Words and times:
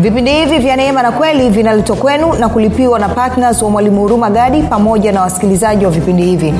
vipindi 0.00 0.30
hivi 0.32 0.58
vya 0.58 0.76
neema 0.76 1.02
na 1.02 1.12
kweli 1.12 1.50
vinaletwa 1.50 1.96
kwenu 1.96 2.32
na 2.34 2.48
kulipiwa 2.48 2.98
na 2.98 3.08
ptns 3.08 3.62
wa 3.62 3.70
mwalimu 3.70 4.00
huruma 4.00 4.30
gadi 4.30 4.62
pamoja 4.62 5.12
na 5.12 5.20
wasikilizaji 5.20 5.84
wa 5.84 5.90
vipindi 5.90 6.22
hivi. 6.22 6.54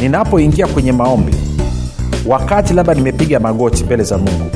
Ninapoingia 0.00 0.66
kwenye 0.66 0.92
maombi 0.92 1.34
wakati 2.26 2.74
labda 2.74 2.94
nimepiga 2.94 3.40
magoti 3.40 3.84
mbele 3.84 4.02
za 4.02 4.18
mungu 4.18 4.50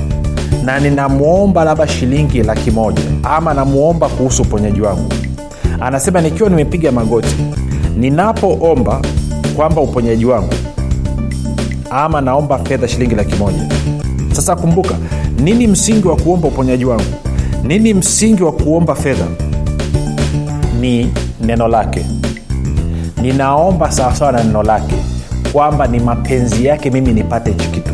na 0.64 0.80
ninamwomba 0.80 1.64
labda 1.64 1.88
shilingi 1.88 2.42
laki 2.42 2.70
moja 2.70 3.02
ama 3.22 3.54
namwomba 3.54 4.08
kuhusu 4.08 4.42
uponyaji 4.42 4.80
wangu 4.80 5.12
anasema 5.80 6.20
nikiwa 6.20 6.48
nimepiga 6.50 6.92
magoti 6.92 7.36
ninapoomba 7.96 9.00
kwamba 9.56 9.80
uponyaji 9.80 10.24
wangu 10.26 10.54
ama 11.90 12.20
naomba 12.20 12.58
fedha 12.58 12.88
shilingi 12.88 13.14
laki 13.14 13.34
moja 13.36 13.68
sasa 14.34 14.56
kumbuka 14.56 14.94
nini 15.38 15.66
msingi 15.66 16.08
wa 16.08 16.16
kuomba 16.16 16.48
uponyaji 16.48 16.84
wangu? 16.84 17.04
Nini 17.64 17.94
msingi 17.94 18.42
wa 18.42 18.52
kuomba 18.52 18.94
fedha? 18.94 19.24
Ni 20.80 21.12
neno 21.40 21.68
lake. 21.68 22.06
Ninaomba 23.22 23.92
sawasawa 23.92 24.32
na 24.32 24.44
neno 24.44 24.62
lake 24.62 24.94
kwamba 25.52 25.86
ni 25.86 26.00
mapenzi 26.00 26.64
yake 26.66 26.90
mimi 26.90 27.12
nipate 27.12 27.50
hichi 27.50 27.68
kitu 27.68 27.93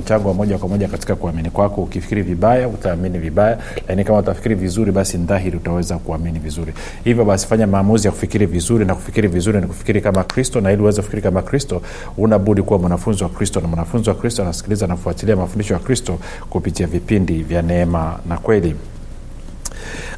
mchango 0.01 0.27
wa 0.27 0.33
moja 0.33 0.57
kwa 0.57 0.69
moja 0.69 0.87
katika 0.87 1.15
kuamini 1.15 1.49
kwako. 1.49 1.81
Ukifikiri 1.81 2.21
vibaya 2.21 2.67
utaamini 2.67 3.19
vibaya. 3.19 3.57
Lakini 3.75 4.03
kama 4.03 4.19
utafikiri 4.19 4.55
vizuri 4.55 4.91
basi 4.91 5.17
dhahiri 5.17 5.57
utaweza 5.57 5.97
kuamini 5.97 6.39
vizuri. 6.39 6.73
Hivyo 7.03 7.25
basi 7.25 7.47
fanya 7.47 7.67
maamuzi 7.67 8.07
ya 8.07 8.11
kufikiri 8.11 8.45
vizuri 8.45 8.85
na 8.85 8.95
kufikiri 8.95 9.27
vizuri 9.27 9.61
ni 9.61 9.67
kufikiri 9.67 10.01
kama 10.01 10.23
kristo 10.23 10.61
na 10.61 10.71
ili 10.71 10.81
uweze 10.81 11.01
kufikiri 11.01 11.21
kama 11.21 11.41
kristo 11.41 11.81
unabudi 12.17 12.61
kuwa 12.61 12.79
mwanafunzi 12.79 13.23
wa 13.23 13.29
kristo 13.29 13.61
na 13.61 13.67
mwanafunzi 13.67 14.09
wa 14.09 14.15
kristo 14.15 14.41
anasikiliza 14.41 14.85
anafuatilia 14.85 15.35
mafundisho 15.35 15.73
ya 15.73 15.79
kristo 15.79 16.19
kupitia 16.49 16.87
vipindi 16.87 17.43
vya 17.43 17.61
neema 17.61 18.19
na 18.29 18.37
kweli 18.37 18.75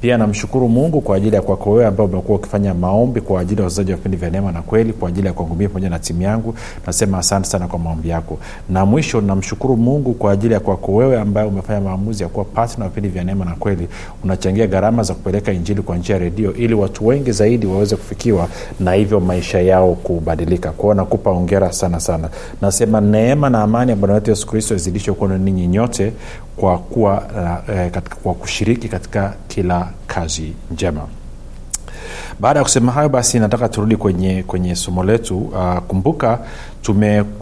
Pia 0.00 0.18
namshukuru 0.18 0.68
mungu 0.68 1.00
kwa 1.00 1.16
ajili 1.16 1.36
ya 1.36 1.42
kwako 1.42 1.70
wewe 1.72 1.86
ambao 1.86 2.06
umekuwa 2.06 2.38
ukifanya 2.38 2.74
maombi 2.74 3.20
kwa 3.20 3.40
ajili 3.40 3.60
ya 3.60 3.64
wazaji 3.64 3.90
wa 3.90 3.96
vipindi 3.96 4.16
vya 4.16 4.30
neema 4.30 4.52
na 4.52 4.62
kweli 4.62 4.92
kwa 4.92 5.08
ajili 5.08 5.26
ya 5.26 5.32
kwangu 5.32 5.54
pamoja 5.54 5.90
na 5.90 5.98
timu 5.98 6.22
yangu. 6.22 6.54
Nasema 6.86 7.18
asante 7.18 7.48
sana 7.48 7.66
kwa 7.68 7.78
maombi 7.78 8.08
yako. 8.08 8.38
Na 8.70 8.86
mwisho 8.86 9.20
namshukuru 9.20 9.76
mungu 9.76 10.12
kwa 10.14 10.32
ajili 10.32 10.54
ya 10.54 10.60
kwako 10.60 10.94
wewe 10.94 11.20
ambaye 11.20 11.48
umefanya 11.48 11.80
maamuzi 11.80 12.22
ya 12.22 12.28
kuwa 12.28 12.44
patna 12.44 12.88
vipindi 12.88 13.08
vya 13.08 13.24
neema 13.24 13.44
na 13.44 13.54
kweli. 13.54 13.88
Unachangia 14.24 14.66
gharama 14.66 15.02
za 15.02 15.14
kupeleka 15.14 15.52
injili 15.52 15.82
kwa 15.82 15.96
njia 15.96 16.16
ya 16.16 16.22
redio 16.22 16.54
ili 16.54 16.74
watu 16.74 17.06
wengi 17.06 17.32
zaidi 17.32 17.66
waweze 17.66 17.96
kufikiwa 17.96 18.48
na 18.80 18.92
hivyo 18.92 19.20
maisha 19.20 19.63
yao 19.66 19.94
kubadilika. 19.94 20.70
Kwao 20.70 20.94
nakupa 20.94 21.30
ongera 21.30 21.72
sana 21.72 22.00
sana. 22.00 22.28
Nasema 22.62 23.00
neema 23.00 23.50
na 23.50 23.62
amani 23.62 23.90
ya 23.90 23.96
bwana 23.96 24.14
wetu 24.14 24.30
yesu 24.30 24.46
kristo 24.46 24.74
izidishe 24.74 25.12
kuwa 25.12 25.38
ninyi 25.38 25.66
nyote 25.66 26.12
kwa 26.56 26.78
kuwa 26.78 27.12
uh, 27.68 27.74
eh, 27.76 27.90
katika, 27.90 28.16
kwa 28.16 28.34
kushiriki 28.34 28.88
katika 28.88 29.34
kila 29.48 29.88
kazi 30.06 30.52
njema. 30.70 31.00
Baada 32.40 32.58
ya 32.60 32.64
kusema 32.64 32.92
hayo 32.92 33.08
basi 33.08 33.38
nataka 33.38 33.68
turudi 33.68 33.96
kwenye 33.96 34.42
kwenye 34.42 34.74
somo 34.76 35.04
letu. 35.04 35.38
Uh, 35.38 35.78
kumbuka 35.78 36.38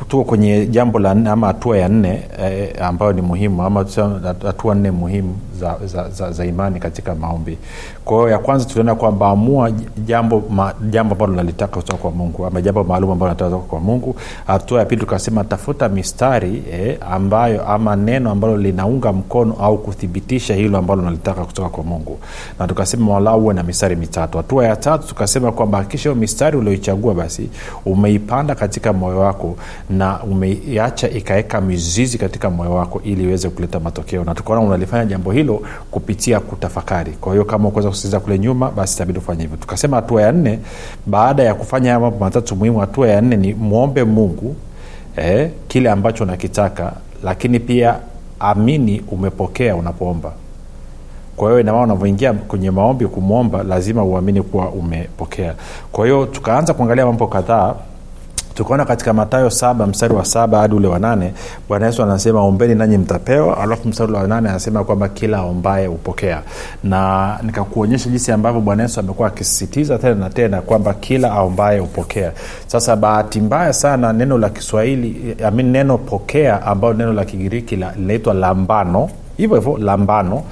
tuko 0.09 0.25
kwenye 0.25 0.67
jambo 0.67 0.99
la 0.99 1.15
nne 1.15 1.31
ama 1.31 1.47
hatua 1.47 1.79
ya 1.79 1.89
nne 1.89 2.23
eh, 2.43 2.75
ambayo 2.83 3.13
ni 3.13 3.23
muhimu 3.23 3.63
ama 3.63 3.87
hatua 4.47 4.75
nne 4.75 4.91
muhimu 4.91 5.37
za, 5.61 5.77
za, 5.87 6.09
za, 6.11 6.33
za 6.33 6.45
imani 6.45 6.81
katika 6.81 7.15
maombi. 7.15 7.59
Kwa 8.05 8.17
hiyo 8.17 8.29
ya 8.29 8.39
kwanza 8.39 8.65
tuliona 8.65 8.95
kwamba 8.95 9.29
amua 9.29 9.71
jambo 10.07 10.43
ma, 10.51 10.75
jambo 10.91 11.13
ambalo 11.15 11.33
nalitaka 11.33 11.77
kutoka 11.77 11.99
kwa 11.99 12.11
mungu 12.11 12.47
ama 12.47 12.63
jambo 12.63 12.85
maalum 12.85 13.11
ambalo 13.11 13.33
nataka 13.33 13.51
kutoka 13.51 13.69
kwa 13.71 13.81
mungu. 13.81 14.17
Hatua 14.47 14.79
ya 14.79 14.85
pili 14.85 15.01
tukasema 15.01 15.45
tafuta 15.45 15.89
mistari 15.89 16.63
eh, 16.73 16.99
ambayo 17.11 17.67
ama 17.69 17.97
neno 17.97 18.31
ambalo 18.31 18.57
linaunga 18.57 19.13
mkono 19.13 19.55
au 19.61 19.79
kuthibitisha 19.79 20.55
hilo 20.55 20.79
ambalo 20.79 21.03
nalitaka 21.03 21.45
kutoka 21.45 21.69
kwa 21.69 21.85
mungu. 21.85 22.19
Na 22.59 22.67
tukasema 22.69 23.15
walau 23.15 23.45
uwe 23.45 23.55
na 23.55 23.63
mistari 23.63 23.97
mitatu. 23.97 24.37
Hatua 24.39 24.65
ya 24.67 24.77
tatu 24.77 25.09
tukasema 25.09 25.53
kwamba 25.53 25.79
hakikisha 25.79 26.09
hiyo 26.11 26.21
mistari 26.21 26.57
ulioichagua 26.57 27.15
basi 27.15 27.49
umeipanda 27.87 28.55
katika 28.55 28.93
moyo 28.93 29.19
wako 29.19 29.32
na 29.91 30.23
umeiacha 30.23 31.11
ikaweka 31.11 31.61
mizizi 31.61 32.19
katika 32.19 32.51
moyo 32.51 32.75
wako 32.75 33.01
ili 33.05 33.25
iweze 33.25 33.49
kuleta 33.49 33.81
matokeo. 33.81 34.25
Na 34.25 34.35
tukaona 34.35 34.61
unalifanya 34.63 35.05
jambo 35.05 35.33
hilo 35.33 35.63
kupitia 35.91 36.41
kutafakari. 36.41 37.13
Kwa 37.13 37.33
hiyo 37.33 37.45
kama 37.45 37.69
ukuweza 37.69 37.89
kusikiliza 37.89 38.21
kule 38.21 38.39
nyuma 38.39 38.71
basi 38.71 38.95
itabidi 38.95 39.19
ufanye 39.19 39.43
hivyo. 39.43 39.57
Tukasema 39.57 39.97
hatua 39.97 40.23
ya 40.23 40.33
nne 40.33 40.59
baada 41.07 41.43
ya 41.43 41.55
kufanya 41.55 41.89
haya 41.91 42.01
mambo 42.01 42.19
matatu 42.19 42.57
muhimu 42.57 42.79
hatua 42.79 43.09
ya 43.09 43.21
nne 43.21 43.37
ni 43.37 43.55
mwombe 43.55 44.05
mungu 44.05 44.57
eh, 45.17 45.51
kile 45.69 45.91
ambacho 45.91 46.25
unakitaka 46.25 46.93
lakini 47.25 47.61
pia 47.61 47.97
amini 48.41 49.03
umepokea 49.11 49.77
unapoomba. 49.77 50.33
Kwa 51.37 51.49
hiyo 51.49 51.61
inamaa 51.61 51.83
unavyoingia 51.83 52.33
kwenye 52.33 52.71
maombi 52.71 53.07
kumwomba 53.07 53.63
lazima 53.63 54.05
uamini 54.05 54.43
kuwa 54.43 54.69
umepokea. 54.71 55.55
Kwa 55.93 56.05
hiyo 56.07 56.27
tukaanza 56.27 56.75
kuangalia 56.75 57.07
mambo 57.07 57.27
kadhaa 57.27 57.75
tukaona 58.55 58.85
katika 58.85 59.13
matayo 59.13 59.51
saba 59.51 59.87
mstari 59.87 60.15
wa 60.15 60.25
saba 60.25 60.59
hadi 60.59 60.75
ule 60.75 60.89
wa 60.89 60.99
nane 60.99 61.33
bwana 61.69 61.87
yesu 61.87 62.03
anasema 62.03 62.41
ombeni 62.43 62.75
nanyi 62.75 62.99
mtapewa 62.99 63.59
alafu 63.61 63.89
mstari 63.89 64.13
wa 64.13 64.27
nane 64.27 64.49
anasema 64.49 64.85
kwamba 64.85 65.09
kila 65.09 65.43
ombaye 65.43 65.87
hupokea. 65.87 66.43
Na 66.85 67.39
nikakuonyesha 67.43 68.09
jinsi 68.11 68.33
ambavyo 68.33 68.61
bwana 68.61 68.83
yesu 68.83 69.01
amekuwa 69.01 69.29
akisisitiza 69.29 69.99
tena 69.99 70.15
na 70.15 70.31
tena 70.31 70.61
kwamba 70.61 70.95
kila 70.95 71.33
aombaye 71.33 71.79
hupokea. 71.79 72.33
Sasa 72.67 72.97
bahati 72.97 73.41
mbaya 73.41 73.73
sana 73.73 74.13
neno 74.13 74.39
la 74.39 74.49
kiswahili 74.51 75.37
amin 75.45 75.67
neno 75.71 75.99
pokea 75.99 76.63
ambayo 76.67 76.95
neno 76.95 77.13
la 77.13 77.25
kigiriki 77.25 77.77
linaitwa 77.97 78.35
lambano. 78.35 79.11
Hivyo 79.37 79.57
hivyo 79.57 79.79
lambano. 79.79 80.43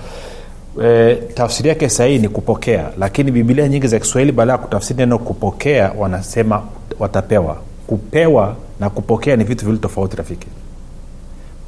E, 0.84 1.14
tafsiri 1.34 1.68
yake 1.68 1.88
sahii 1.88 2.18
ni 2.18 2.28
kupokea. 2.28 2.84
Lakini 2.98 3.30
bibilia 3.30 3.68
nyingi 3.68 3.86
za 3.86 3.98
kiswahili 3.98 4.32
baada 4.32 4.52
ya 4.52 4.58
kutafsiri 4.58 4.98
neno 4.98 5.18
kupokea 5.18 5.92
wanasema 5.98 6.62
watapewa 6.98 7.56
kupewa 7.90 8.56
na 8.80 8.90
kupokea 8.90 9.36
ni 9.36 9.44
vitu 9.44 9.66
vili 9.66 9.78
tofauti 9.78 10.16
rafiki. 10.16 10.46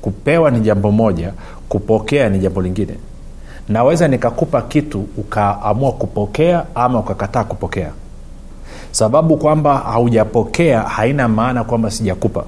Kupewa 0.03 0.51
ni 0.51 0.61
jambo 0.61 0.91
moja 0.91 1.33
kupokea 1.69 2.29
ni 2.29 2.39
jambo 2.39 2.63
lingine. 2.63 2.95
Naweza 3.69 4.09
nikakupa 4.09 4.63
kitu 4.63 5.07
ukaamua 5.17 5.93
kupokea 5.93 6.65
ama 6.75 6.99
ukakataa 6.99 7.45
kupokea. 7.45 7.91
Sababu 8.91 9.37
kwamba 9.37 9.79
haujapokea 9.79 10.81
haina 10.83 11.29
maana 11.29 11.65
kwamba 11.65 11.91
sijakupa 11.91 12.45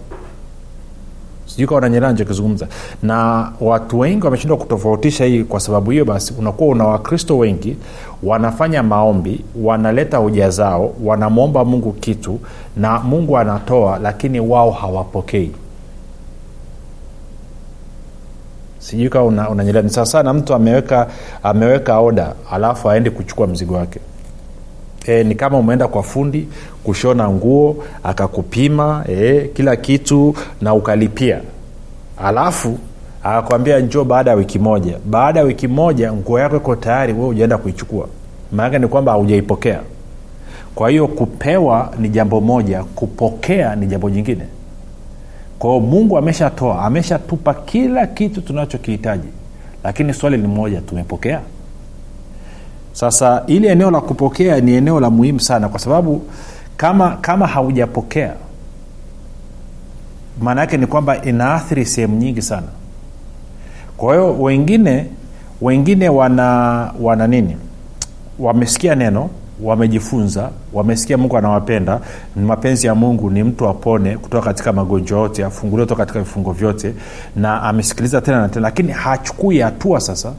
sijui 1.54 1.66
kawa 1.68 1.80
nanyelea 1.80 2.08
nachokizungumza 2.10 2.66
na 3.02 3.48
watu 3.60 3.98
wengi 3.98 4.24
wameshindwa 4.24 4.56
kutofautisha 4.56 5.24
hii 5.24 5.44
kwa 5.44 5.60
sababu 5.60 5.90
hiyo 5.90 6.04
basi 6.04 6.34
unakuwa 6.38 6.68
una 6.68 6.84
wakristo 6.84 7.38
wengi 7.38 7.76
wanafanya 8.22 8.82
maombi 8.82 9.44
wanaleta 9.62 10.16
hoja 10.18 10.50
zao 10.50 10.94
wanamwomba 11.04 11.64
mungu 11.64 11.92
kitu 11.92 12.40
na 12.76 12.98
mungu 13.00 13.38
anatoa 13.38 13.98
lakini 13.98 14.40
wao 14.40 14.70
hawapokei. 14.70 15.50
Sijui 18.78 19.08
kawa 19.08 19.24
una, 19.26 19.50
unanyelea. 19.50 19.82
Ni 19.82 19.90
sawasawa 19.90 20.24
na 20.24 20.32
mtu 20.32 20.54
ameweka 20.54 21.06
ameweka 21.42 21.98
oda 22.00 22.32
alafu 22.52 22.90
aendi 22.90 23.10
kuchukua 23.10 23.46
mzigo 23.46 23.74
wake 23.74 24.00
e, 25.06 25.24
ni 25.24 25.34
kama 25.34 25.58
umeenda 25.58 25.88
kwa 25.88 26.02
fundi 26.02 26.48
kushona 26.84 27.28
nguo 27.30 27.84
akakupima 28.04 29.04
e, 29.08 29.50
kila 29.54 29.76
kitu 29.76 30.34
na 30.60 30.74
ukalipia. 30.74 31.40
Alafu 32.24 32.78
akakwambia 33.22 33.80
njoo 33.80 34.04
baada 34.04 34.30
ya 34.30 34.36
wiki 34.36 34.58
moja. 34.58 34.98
Baada 35.06 35.40
ya 35.40 35.46
wiki 35.46 35.68
moja 35.68 36.12
nguo 36.12 36.38
yako 36.40 36.56
iko 36.56 36.76
tayari 36.76 37.12
we 37.12 37.26
ujaenda 37.26 37.58
kuichukua. 37.58 38.08
Maanake 38.52 38.78
ni 38.78 38.86
kwamba 38.88 39.12
haujaipokea 39.12 39.80
kwa 40.74 40.90
hiyo 40.90 41.08
kupewa 41.08 41.92
ni 41.98 42.08
jambo 42.08 42.40
moja 42.40 42.84
kupokea 42.84 43.76
ni 43.76 43.86
jambo 43.86 44.10
jingine. 44.10 44.44
Kwa 45.58 45.70
hiyo 45.70 45.80
mungu 45.82 46.18
ameshatoa 46.18 46.82
ameshatupa 46.84 47.54
kila 47.54 48.06
kitu 48.06 48.40
tunachokihitaji. 48.40 49.28
Lakini 49.84 50.14
swali 50.14 50.36
ni 50.36 50.46
moja 50.48 50.80
tumepokea 50.80 51.40
sasa 52.94 53.42
ili 53.46 53.66
eneo 53.68 53.90
la 53.90 54.00
kupokea 54.00 54.60
ni 54.60 54.72
eneo 54.74 55.00
la 55.00 55.10
muhimu 55.10 55.40
sana 55.40 55.68
kwa 55.68 55.80
sababu 55.80 56.22
kama 56.76 57.16
kama 57.20 57.46
haujapokea 57.46 58.32
maana 60.40 60.60
yake 60.60 60.76
ni 60.76 60.86
kwamba 60.86 61.22
inaathiri 61.22 61.86
sehemu 61.86 62.16
nyingi 62.16 62.42
sana. 62.42 62.66
Kwa 63.96 64.14
hiyo 64.14 64.40
wengine 64.42 65.06
wengine 65.60 66.08
wana 66.08 66.90
wana 67.00 67.26
nini? 67.26 67.56
Wamesikia 68.38 68.94
neno 68.94 69.30
wamejifunza 69.62 70.50
wamesikia 70.72 71.18
mungu 71.18 71.36
anawapenda 71.38 72.00
ni 72.36 72.44
mapenzi 72.44 72.86
ya 72.86 72.94
mungu 72.94 73.30
ni 73.30 73.42
mtu 73.42 73.68
apone 73.68 74.16
kutoka 74.16 74.44
katika 74.44 74.72
magonjwa 74.72 75.20
yote 75.20 75.44
afunguliwe 75.44 75.84
kutoka 75.86 76.02
katika 76.02 76.18
vifungo 76.18 76.52
vyote 76.52 76.94
na 77.36 77.62
amesikiliza 77.62 78.20
tena 78.20 78.40
na 78.40 78.48
tena 78.48 78.60
lakini 78.68 78.92
hachukui 78.92 79.58
hatua 79.60 80.00
sasa 80.00 80.32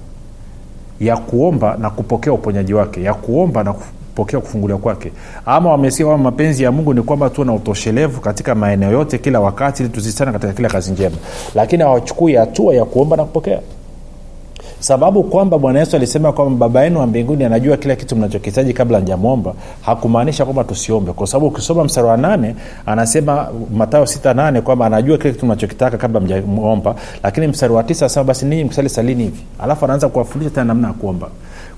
ya 0.99 1.17
kuomba 1.17 1.77
na 1.79 1.89
kupokea 1.89 2.33
uponyaji 2.33 2.73
wake 2.73 3.03
ya 3.03 3.13
kuomba 3.13 3.63
na 3.63 3.73
kupokea 3.73 4.39
kufunguliwa 4.39 4.79
kwake. 4.79 5.11
Ama 5.45 5.69
wamesikia 5.71 6.05
kwamba 6.05 6.31
mapenzi 6.31 6.63
ya 6.63 6.71
mungu 6.71 6.93
ni 6.93 7.01
kwamba 7.01 7.29
tuwe 7.29 7.47
na 7.47 7.53
utoshelevu 7.53 8.21
katika 8.21 8.55
maeneo 8.55 8.91
yote 8.91 9.17
kila 9.17 9.39
wakati 9.39 9.83
ili 9.83 9.91
tusistana 9.91 10.31
katika 10.31 10.53
kila 10.53 10.69
kazi 10.69 10.91
njema. 10.91 11.15
Lakini 11.55 11.83
hawachukui 11.83 12.35
hatua 12.35 12.75
ya 12.75 12.85
kuomba 12.85 13.17
na 13.17 13.23
kupokea 13.23 13.59
sababu 14.79 15.23
kwamba 15.23 15.57
bwana 15.57 15.79
yesu 15.79 15.95
alisema 15.95 16.31
kwamba 16.31 16.67
baba 16.67 16.83
yenu 16.83 16.99
wa 16.99 17.07
mbinguni 17.07 17.43
anajua 17.43 17.77
kila 17.77 17.95
kitu 17.95 18.15
mnachokihitaji 18.15 18.73
kabla 18.73 18.99
njamwomba 18.99 19.53
hakumaanisha 19.81 20.43
kwamba 20.45 20.63
tusiombe. 20.63 21.11
Kwa 21.13 21.27
sababu 21.27 21.47
ukisoma 21.47 21.83
mstari 21.83 22.07
wa 22.07 22.17
nane 22.17 22.55
anasema 22.85 23.47
matayo 23.73 24.05
sita 24.05 24.33
nane 24.33 24.61
kwamba 24.61 24.85
anajua 24.85 25.17
kile 25.17 25.33
kitu 25.33 25.45
mnachokitaka 25.45 25.97
kabla 25.97 26.19
mjamwomba 26.19 26.95
lakini 27.23 27.47
mstari 27.47 27.73
wa 27.73 27.83
tisa 27.83 28.05
anasema 28.05 28.23
basi 28.23 28.45
ninyi 28.45 28.63
msali 28.63 28.89
salini 28.89 29.23
hivi. 29.23 29.41
Alafu 29.59 29.85
anaanza 29.85 30.09
kuwafundisha 30.09 30.51
tena 30.51 30.63
namna 30.65 30.87
ya 30.87 30.93
kuomba 30.93 31.27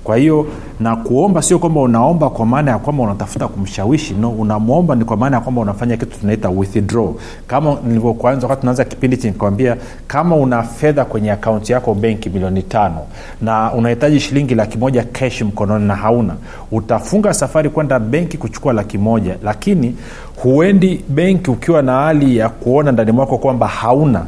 kwa 0.07 0.17
hiyo 0.17 0.45
na 0.79 0.95
kuomba 0.95 1.41
sio 1.41 1.59
kwamba 1.59 1.81
unaomba 1.81 2.29
kwa 2.29 2.45
maana 2.45 2.71
ya 2.71 2.77
kwamba 2.77 3.03
unatafuta 3.03 3.47
kumshawishi 3.47 4.13
no 4.13 4.29
unamwomba 4.29 4.95
ni 4.95 5.05
kwa 5.05 5.17
maana 5.17 5.35
ya 5.37 5.41
kwamba 5.41 5.61
unafanya 5.61 5.97
kitu 5.97 6.19
tunaita 6.19 6.49
withdraw. 6.49 7.13
Kama 7.47 7.77
nilivyokuanza 7.87 8.47
wakati 8.47 8.59
tunaanza 8.59 8.85
kipindi 8.85 9.17
chi 9.17 9.27
nikwambia 9.27 9.77
kama 10.07 10.35
una 10.35 10.63
fedha 10.63 11.05
kwenye 11.05 11.31
akaunti 11.31 11.71
yako 11.73 11.93
benki 11.93 12.29
milioni 12.29 12.63
tano 12.63 12.99
na 13.41 13.73
unahitaji 13.73 14.19
shilingi 14.19 14.55
laki 14.55 14.77
kesh 15.13 15.41
mkononi 15.41 15.85
na 15.87 15.95
hauna 15.95 16.35
utafunga 16.71 17.33
safari 17.33 17.69
kwenda 17.69 17.99
benki 17.99 18.37
kuchukua 18.37 18.73
laki 18.73 18.97
moja. 18.97 19.35
Lakini 19.43 19.95
huendi 20.43 21.03
benki 21.09 21.51
ukiwa 21.51 21.81
na 21.81 21.91
hali 21.93 22.37
ya 22.37 22.49
kuona 22.49 22.91
ndani 22.91 23.11
mwako 23.11 23.37
kwamba 23.37 23.67
hauna. 23.67 24.25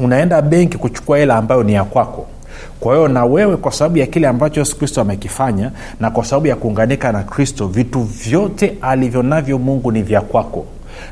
Unaenda 0.00 0.42
benki 0.42 0.78
kuchukua 0.78 1.18
hela 1.18 1.36
ambayo 1.36 1.62
ni 1.62 1.72
ya 1.74 1.84
kwako 1.84 2.26
kwa 2.80 2.94
hiyo 2.96 3.08
na 3.08 3.24
wewe 3.24 3.56
kwa 3.56 3.72
sababu 3.72 3.98
ya 3.98 4.06
kile 4.06 4.28
ambacho 4.28 4.60
yesu 4.60 4.78
kristo 4.78 5.00
amekifanya 5.00 5.70
na 6.00 6.10
kwa 6.10 6.24
sababu 6.24 6.46
ya 6.46 6.56
kuunganika 6.56 7.12
na 7.12 7.22
kristo 7.22 7.66
vitu 7.66 8.00
vyote 8.00 8.74
alivyo 8.82 9.22
navyo 9.22 9.58
mungu 9.58 9.92
ni 9.92 10.02
vya 10.02 10.20
kwako 10.20 10.66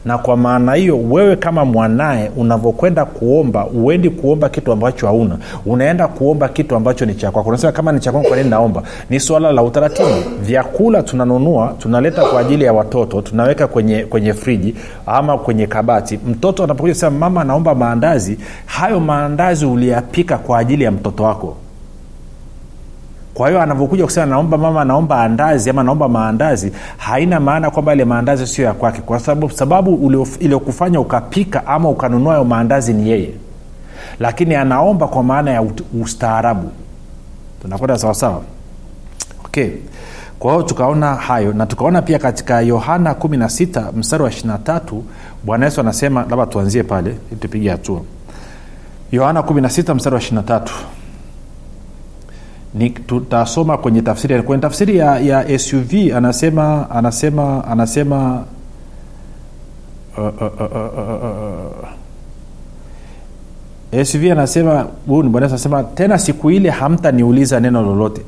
na 0.04 0.18
kwa 0.18 0.36
maana 0.36 0.74
hiyo 0.74 0.98
wewe 1.10 1.36
kama 1.36 1.64
mwanaye 1.64 2.30
unavyokwenda 2.36 3.04
kuomba 3.04 3.66
uendi 3.66 4.10
kuomba 4.10 4.48
kitu 4.48 4.72
ambacho 4.72 5.06
hauna. 5.06 5.36
Unaenda 5.66 6.08
kuomba 6.08 6.48
kitu 6.48 6.76
ambacho 6.76 7.06
ni 7.06 7.14
cha 7.14 7.30
kwako. 7.30 7.48
Unasema 7.48 7.72
kama 7.72 7.92
ni 7.92 8.00
cha 8.00 8.12
kwangu 8.12 8.28
kwa 8.28 8.36
nini 8.36 8.50
naomba? 8.50 8.82
Ni 9.10 9.20
swala 9.20 9.52
la 9.52 9.62
utaratibu. 9.62 10.08
Vyakula 10.42 11.02
tunanunua 11.02 11.74
tunaleta 11.78 12.22
kwa 12.24 12.40
ajili 12.40 12.64
ya 12.64 12.72
watoto 12.72 13.20
tunaweka 13.22 13.66
kwenye 13.66 14.04
kwenye 14.04 14.34
friji 14.34 14.74
ama 15.06 15.38
kwenye 15.38 15.66
kabati. 15.66 16.18
Mtoto 16.28 16.64
anapokuja 16.64 16.94
sema 16.94 17.18
mama 17.18 17.40
anaomba 17.40 17.74
maandazi 17.74 18.38
hayo 18.66 19.00
maandazi 19.00 19.66
uliyapika 19.66 20.38
kwa 20.38 20.58
ajili 20.58 20.84
ya 20.84 20.90
mtoto 20.90 21.22
wako 21.22 21.56
kwa 23.34 23.48
hiyo 23.48 23.62
anavyokuja 23.62 24.04
kusema 24.04 24.26
naomba 24.26 24.58
mama 24.58 24.84
naomba 24.84 25.22
andazi 25.22 25.70
ama 25.70 25.82
naomba 25.82 26.08
maandazi 26.08 26.72
haina 26.96 27.40
maana 27.40 27.70
kwamba 27.70 27.92
ile 27.94 28.04
maandazi 28.04 28.46
sio 28.46 28.64
ya 28.64 28.72
kwake 28.72 29.00
kwa 29.00 29.18
sababu 29.20 29.50
sababu 29.50 30.12
iliyokufanya 30.40 31.00
ukapika 31.00 31.66
ama 31.66 31.88
ukanunua 31.88 32.34
yo 32.34 32.44
maandazi 32.44 32.92
ni 32.92 33.10
yeye. 33.10 33.30
Lakini 34.20 34.54
anaomba 34.54 35.08
kwa 35.08 35.22
maana 35.22 35.50
ya 35.50 35.64
ustaarabu. 36.02 36.70
Tunakwenda 37.62 37.98
sawasawa 37.98 38.42
okay. 39.44 39.70
Kwa 40.38 40.52
hiyo 40.52 40.62
tukaona 40.62 41.14
hayo 41.14 41.52
na 41.52 41.66
tukaona 41.66 42.02
pia 42.02 42.18
katika 42.18 42.60
yohana 42.60 43.12
16 43.12 43.92
mstari 43.96 44.22
wa 44.22 44.30
23 44.30 44.80
bwana 45.44 45.64
yesu 45.64 45.80
anasema 45.80 46.20
labda 46.30 46.46
tuanzie 46.46 46.82
pale 46.82 47.16
tupige 47.40 47.70
hatua. 47.70 48.00
Yohana 49.12 49.40
16 49.40 49.94
mstari 49.94 50.14
wa 50.16 50.22
23 50.22 50.60
ni 52.74 52.90
tutasoma 52.90 53.78
kwenye 53.78 54.02
tafsiri 54.02 54.42
kwenye 54.42 54.62
tafsiri 54.62 54.96
ya, 54.96 55.18
ya 55.18 55.58
suv 55.58 55.92
anasema 56.16 56.90
anasema 56.90 57.64
anasema 57.64 58.44
uh, 60.18 60.24
uh, 60.24 60.42
uh, 60.42 60.72
uh, 60.72 61.24
uh, 63.92 64.02
suv 64.04 64.24
anasema 64.32 64.86
huyu 65.06 65.22
ni 65.22 65.28
bwana 65.28 65.46
anasema 65.46 65.82
tena 65.84 66.18
siku 66.18 66.50
ile 66.50 66.70
hamtaniuliza 66.70 67.60
neno 67.60 67.82
lolote. 67.82 68.22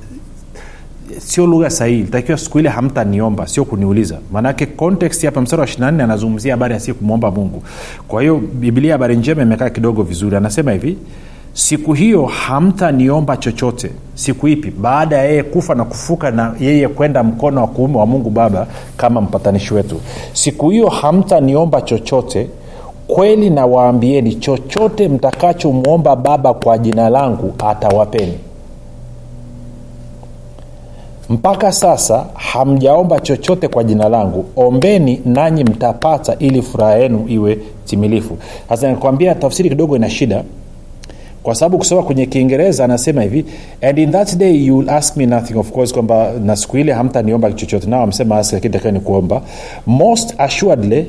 Sio 1.18 1.46
lugha 1.46 1.70
sahihi 1.70 2.04
takiwa 2.04 2.38
siku 2.38 2.58
ile 2.58 2.68
hamtaniomba 2.68 3.46
sio 3.46 3.64
kuniuliza. 3.64 4.18
Maanake 4.32 4.66
context 4.66 5.24
hapa 5.24 5.40
mstari 5.40 5.60
wa 5.60 5.66
24 5.66 6.02
anazungumzia 6.02 6.52
habari 6.54 6.74
ya 6.74 6.94
kumwomba 6.94 7.30
mungu. 7.30 7.62
Kwa 8.08 8.22
hiyo 8.22 8.36
biblia 8.54 8.92
habari 8.92 9.16
njema 9.16 9.42
imekaa 9.42 9.70
kidogo 9.70 10.02
vizuri. 10.02 10.36
Anasema 10.36 10.72
hivi 10.72 10.98
siku 11.54 11.92
hiyo 11.92 12.26
hamtaniomba 12.26 13.36
chochote. 13.36 13.90
Siku 14.14 14.48
ipi? 14.48 14.70
Baada 14.70 15.16
ya 15.16 15.24
yeye 15.24 15.42
kufa 15.42 15.74
na 15.74 15.84
kufuka 15.84 16.30
na 16.30 16.54
yeye 16.60 16.88
kwenda 16.88 17.22
mkono 17.22 17.60
wa 17.60 17.66
kuume 17.66 17.98
wa 17.98 18.06
mungu 18.06 18.30
baba 18.30 18.66
kama 18.96 19.20
mpatanishi 19.20 19.74
wetu. 19.74 20.00
Siku 20.32 20.70
hiyo 20.70 20.88
hamtaniomba 20.88 21.80
chochote. 21.80 22.48
Kweli 23.06 23.50
nawaambieni 23.50 24.34
chochote 24.34 25.08
mtakachomwomba 25.08 26.16
baba 26.16 26.54
kwa 26.54 26.78
jina 26.78 27.08
langu 27.10 27.54
atawapeni. 27.58 28.38
Mpaka 31.30 31.72
sasa 31.72 32.26
hamjaomba 32.34 33.20
chochote 33.20 33.68
kwa 33.68 33.84
jina 33.84 34.08
langu. 34.08 34.44
Ombeni 34.56 35.20
nanyi 35.24 35.64
mtapata 35.64 36.36
ili 36.38 36.62
furaha 36.62 36.94
yenu 36.94 37.24
iwe 37.28 37.58
timilifu. 37.84 38.38
Sasa 38.68 38.90
nikwambia 38.90 39.34
tafsiri 39.34 39.68
kidogo 39.68 39.96
ina 39.96 40.10
shida 40.10 40.44
kwa 41.44 41.54
sababu 41.54 41.78
kusoma 41.78 42.02
kwenye 42.02 42.26
kiingereza 42.26 42.84
anasema 42.84 43.22
hivi 43.22 43.44
and 43.82 43.98
in 43.98 44.12
that 44.12 44.36
day 44.36 44.64
you 44.66 44.78
will 44.78 44.90
ask 44.90 45.16
me 45.16 45.26
nothing. 45.26 45.54
Of 45.58 45.70
course 45.72 45.92
kwamba 45.92 46.32
na 46.44 46.56
siku 46.56 46.78
ile 46.78 46.92
hamtaniomba 46.92 47.52
chochote. 47.52 47.86
Nao 47.90 48.02
amsema 48.02 48.36
ask 48.38 48.52
lakini 48.52 48.72
takiwa 48.72 48.92
ni 48.92 49.00
kuomba 49.00 49.42
most 49.86 50.34
assuredly 50.38 51.06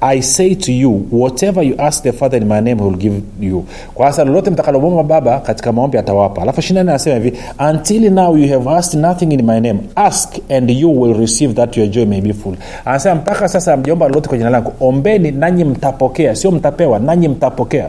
i 0.00 0.22
say 0.22 0.54
to 0.54 0.72
you 0.72 1.02
whatever 1.12 1.64
you 1.64 1.74
ask 1.78 2.02
the 2.02 2.12
father 2.12 2.42
in 2.42 2.48
my 2.48 2.60
name 2.60 2.74
he 2.76 2.84
will 2.88 2.96
give 2.96 3.20
you. 3.40 3.64
Kwa 3.94 4.06
sasa 4.10 4.24
lolote 4.24 4.50
mtakalomwomba 4.50 5.02
baba 5.02 5.38
katika 5.40 5.72
maombi 5.72 5.98
atawapa. 5.98 6.42
Alafu 6.42 6.62
shinani 6.62 6.90
anasema 6.90 7.16
hivi 7.16 7.32
until 7.70 8.10
now 8.12 8.36
you 8.36 8.48
have 8.52 8.70
asked 8.70 9.00
nothing 9.00 9.32
in 9.34 9.42
my 9.42 9.60
name. 9.60 9.80
Ask 9.94 10.34
and 10.50 10.70
you 10.70 11.00
will 11.00 11.14
receive 11.20 11.54
that 11.54 11.76
your 11.76 11.88
joy 11.88 12.04
may 12.06 12.20
be 12.20 12.32
full. 12.32 12.54
Anasema 12.84 13.14
mpaka 13.14 13.48
sasa 13.48 13.76
mjaomba 13.76 14.08
lolote 14.08 14.28
kwa 14.28 14.38
jina 14.38 14.50
langu 14.50 14.72
ombeni 14.80 15.30
nanyi 15.30 15.64
mtapokea. 15.64 16.34
Sio 16.36 16.50
mtapewa 16.50 16.98
nanyi 16.98 17.28
mtapokea 17.28 17.88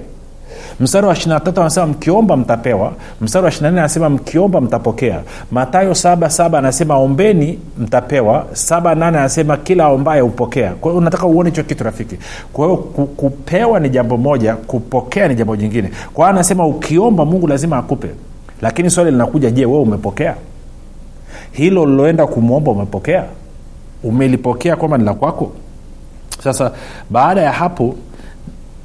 mstari 0.79 1.07
wa 1.07 1.13
23 1.13 1.61
anasema 1.61 1.85
mkiomba 1.87 2.37
mtapewa. 2.37 2.93
Mstari 3.21 3.45
wa 3.45 3.51
24 3.51 3.67
anasema 3.67 4.09
mkiomba 4.09 4.61
mtapokea. 4.61 5.21
Matayo 5.51 5.91
77 5.91 6.57
anasema 6.57 6.97
ombeni 6.97 7.59
mtapewa. 7.79 8.45
78 8.53 9.07
anasema 9.07 9.57
kila 9.57 9.87
ombaye 9.87 10.21
hupokea. 10.21 10.71
Kwa 10.71 10.91
hiyo 10.91 11.01
unataka 11.01 11.25
uone 11.27 11.49
hicho 11.49 11.63
kitu 11.63 11.83
rafiki. 11.83 12.17
Kwa 12.53 12.65
hiyo 12.65 12.77
kupewa 13.17 13.79
ni 13.79 13.89
jambo 13.89 14.17
moja 14.17 14.55
kupokea 14.55 15.27
ni 15.27 15.35
jambo 15.35 15.55
jingine. 15.55 15.91
Kwa 16.13 16.25
hiyo 16.25 16.35
anasema 16.35 16.65
ukiomba 16.67 17.25
mungu 17.25 17.47
lazima 17.47 17.77
akupe. 17.77 18.07
Lakini 18.61 18.89
swali 18.89 19.11
linakuja 19.11 19.51
je 19.51 19.65
wewe 19.65 19.79
umepokea? 19.79 20.35
Hilo 21.51 21.85
liloenda 21.85 22.27
kumwomba 22.27 22.71
umepokea? 22.71 23.23
Umelipokea 24.03 24.75
kwamba 24.75 24.97
ni 24.97 25.03
la 25.03 25.13
kwako? 25.13 25.51
Sasa 26.43 26.71
baada 27.09 27.41
ya 27.41 27.51
hapo 27.51 27.95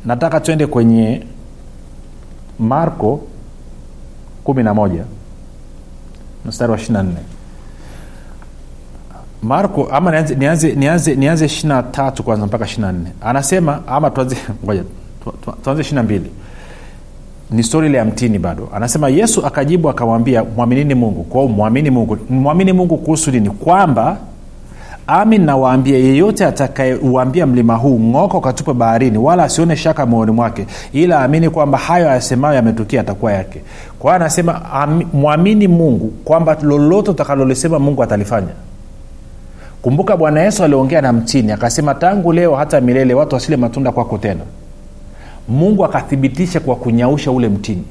nataka 0.06 0.40
twende 0.40 0.66
kwenye 0.66 1.22
marko 2.60 3.20
11 4.44 5.02
mstari 6.46 6.72
wa 6.72 6.78
24 6.78 7.04
marko 9.42 9.88
ama 9.92 10.10
nianze 10.10 10.34
nianze 10.34 10.72
nianze 10.74 11.16
nianze 11.16 11.46
23 11.46 12.22
kwanza 12.22 12.46
mpaka 12.46 12.64
24 12.64 12.94
anasema 13.20 13.82
ama 13.86 14.10
tuanze 14.10 14.36
ngoja 14.64 14.84
tuanze 15.24 15.38
tu- 15.44 15.52
tuanze 15.62 15.82
22 15.82 16.20
ni 17.50 17.62
stori 17.62 17.86
ile 17.86 17.98
ya 17.98 18.04
mtini 18.04 18.38
bado. 18.38 18.68
Anasema 18.74 19.08
yesu 19.08 19.46
akajibu 19.46 19.88
akamwambia 19.90 20.44
mwaminini 20.44 20.94
mungu. 20.94 21.22
Kwao 21.24 21.48
mwamini 21.48 21.90
mungu. 21.90 22.18
Mwamini 22.30 22.72
mungu 22.72 22.96
kuhusu 22.96 23.30
nini? 23.30 23.50
Kwamba 23.50 24.16
amin 25.10 25.44
nawaambia 25.44 25.98
yeyote 25.98 26.46
atakayeuambia 26.46 27.46
mlima 27.46 27.74
huu 27.74 28.00
ng'oka 28.00 28.40
katupe 28.40 28.72
baharini 28.72 29.18
wala 29.18 29.44
asione 29.44 29.76
shaka 29.76 30.06
moyoni 30.06 30.32
mwake 30.32 30.66
ila 30.92 31.20
aamini 31.20 31.50
kwamba 31.50 31.78
hayo 31.78 32.10
ayasemayo 32.10 32.54
yametukia 32.54 33.00
atakuwa 33.00 33.32
yake. 33.32 33.60
Kwa 33.98 34.10
hiyo 34.10 34.16
anasema 34.24 34.60
mwamini 35.12 35.68
mungu 35.68 36.12
kwamba 36.24 36.56
lolote 36.62 37.10
utakalolisema 37.10 37.78
mungu 37.78 38.02
atalifanya. 38.02 38.48
Kumbuka 39.82 40.16
bwana 40.16 40.42
yesu 40.42 40.64
aliongea 40.64 41.00
na 41.02 41.12
mtini 41.12 41.52
akasema 41.52 41.94
tangu 41.94 42.32
leo 42.32 42.54
hata 42.56 42.80
milele 42.80 43.14
watu 43.14 43.34
wasile 43.34 43.56
matunda 43.56 43.92
kwako 43.92 44.18
tena. 44.18 44.40
Mungu 45.48 45.84
akathibitisha 45.84 46.60
kwa 46.60 46.76
kunyausha 46.76 47.30
ule 47.30 47.48
mtini. 47.48 47.84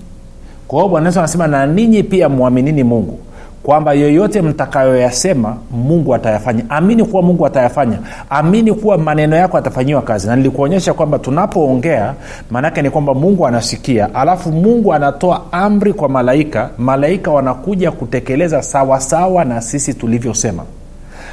Kwa 0.68 0.80
hiyo 0.80 0.90
bwana 0.90 1.08
yesu 1.08 1.20
anasema 1.20 1.48
na 1.48 1.66
ninyi 1.68 2.04
pia 2.04 2.30
mwaminini 2.30 2.84
mungu 2.84 3.20
kwamba 3.64 3.94
yoyote 3.94 4.42
mtakayoyasema 4.42 5.58
mungu 5.72 6.16
atayafanya. 6.16 6.64
Amini 6.70 7.04
kuwa 7.04 7.22
mungu 7.24 7.46
atayafanya. 7.46 7.98
Amini 8.30 8.74
kuwa 8.74 8.98
maneno 8.98 9.36
yako 9.36 9.58
atafanyiwa 9.58 10.02
kazi. 10.02 10.28
Na 10.28 10.36
nilikuonyesha 10.36 10.94
kwamba 10.94 11.20
tunapoongea 11.20 12.14
maanaake 12.52 12.82
ni 12.82 12.90
kwamba 12.90 13.14
mungu 13.14 13.48
anasikia. 13.48 14.16
Alafu 14.16 14.52
mungu 14.52 14.94
anatoa 14.94 15.42
amri 15.52 15.94
kwa 15.94 16.10
malaika. 16.10 16.70
Malaika 16.78 17.32
wanakuja 17.32 17.92
kutekeleza 17.92 18.62
sawasawa 18.62 19.46
na 19.46 19.62
sisi 19.62 19.94
tulivyosema. 19.94 20.64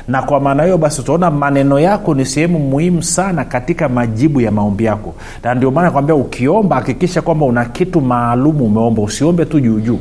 Na 0.08 0.22
kwa 0.22 0.40
maana 0.40 0.62
hiyo 0.64 0.78
basi 0.78 1.00
utaona 1.00 1.30
maneno 1.30 1.80
yako 1.80 2.14
ni 2.14 2.24
sehemu 2.26 2.58
muhimu 2.58 3.02
sana 3.02 3.44
katika 3.44 3.88
majibu 3.88 4.40
ya 4.40 4.50
maombi 4.50 4.84
yako. 4.84 5.14
Na 5.44 5.54
ndio 5.54 5.70
maana 5.70 5.90
kwambia 5.90 6.14
ukiomba 6.14 6.76
hakikisha 6.76 7.22
kwamba 7.22 7.46
una 7.46 7.64
kitu 7.64 8.00
maalumu 8.00 8.64
umeomba. 8.64 9.02
Usiombe 9.02 9.44
tu 9.44 9.60
juujuu 9.60 9.98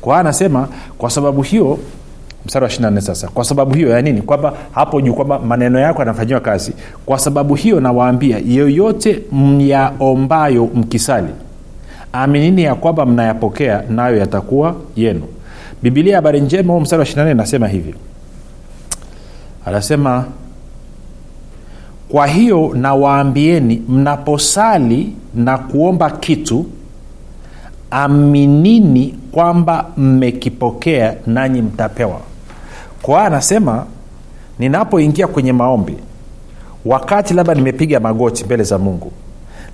kwa 0.00 0.18
anasema 0.20 0.68
kwa 0.98 1.10
sababu 1.10 1.42
hiyo 1.42 1.78
mstari 2.46 2.64
wa 2.64 2.70
24 2.70 3.00
sasa 3.00 3.28
kwa 3.28 3.44
sababu 3.44 3.74
hiyo 3.74 3.88
ya 3.88 4.02
nini? 4.02 4.22
Kwamba 4.22 4.52
hapo 4.72 5.00
juu 5.00 5.14
kwamba 5.14 5.38
maneno 5.38 5.78
yako 5.78 5.98
yanafanyiwa 5.98 6.40
kazi. 6.40 6.72
Kwa 7.06 7.18
sababu 7.18 7.54
hiyo 7.54 7.80
nawaambia 7.80 8.38
yoyote 8.48 9.22
myaombayo 9.32 10.64
mkisali 10.74 11.28
aminini 12.12 12.62
ya 12.62 12.74
kwamba 12.74 13.06
mnayapokea 13.06 13.82
nayo 13.90 14.16
yatakuwa 14.16 14.74
yenu. 14.96 15.22
Bibilia 15.82 16.16
habari 16.16 16.40
njema 16.40 16.72
huu 16.72 16.80
mstari 16.80 17.00
wa 17.00 17.06
24 17.06 17.30
inasema 17.30 17.68
hivi. 17.68 17.94
Anasema 19.66 20.24
kwa 22.08 22.26
hiyo 22.26 22.70
nawaambieni 22.74 23.82
mnaposali 23.88 25.12
na 25.34 25.58
kuomba 25.58 26.10
kitu 26.10 26.66
aminini 27.94 29.14
kwamba 29.32 29.86
mmekipokea 29.96 31.14
nanyi 31.26 31.62
mtapewa. 31.62 32.20
Kwa 33.02 33.24
anasema 33.24 33.86
ninapoingia 34.58 35.26
kwenye 35.26 35.52
maombi 35.52 35.96
wakati 36.84 37.34
labda 37.34 37.54
nimepiga 37.54 38.00
magoti 38.00 38.44
mbele 38.44 38.62
za 38.64 38.78
mungu 38.78 39.12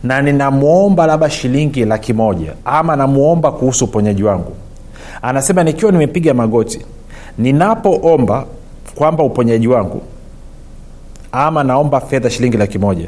na 0.02 0.22
ninamwomba 0.22 1.06
labda 1.06 1.30
shilingi 1.30 1.84
laki 1.84 2.12
moja 2.12 2.52
ama 2.64 2.96
namwomba 2.96 3.52
kuhusu 3.52 3.84
uponyaji 3.84 4.22
wangu 4.24 4.52
anasema 5.22 5.64
nikiwa 5.64 5.92
nimepiga 5.92 6.34
magoti 6.34 6.86
ninapoomba 7.38 8.46
kwamba 8.94 9.24
uponyaji 9.24 9.68
wangu 9.68 10.02
ama 11.32 11.64
naomba 11.64 12.00
fedha 12.00 12.30
shilingi 12.30 12.56
laki 12.56 12.78
moja. 12.78 13.06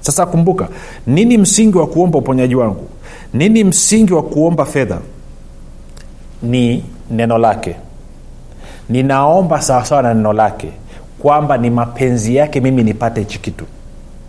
Sasa 0.00 0.26
kumbuka 0.26 0.68
nini 1.06 1.38
msingi 1.38 1.78
wa 1.78 1.86
kuomba 1.86 2.18
uponyaji 2.18 2.54
wangu 2.54 2.86
nini 3.34 3.64
msingi 3.64 4.12
wa 4.12 4.22
kuomba 4.22 4.64
fedha? 4.64 4.98
Ni 6.42 6.84
neno 7.10 7.38
lake. 7.38 7.76
Ninaomba 8.88 9.62
sawasawa 9.62 10.02
na 10.02 10.14
neno 10.14 10.32
lake 10.32 10.68
kwamba 11.18 11.58
ni 11.58 11.70
mapenzi 11.70 12.36
yake 12.36 12.60
mimi 12.60 12.82
nipate 12.84 13.20
hichi 13.20 13.38
kitu. 13.38 13.64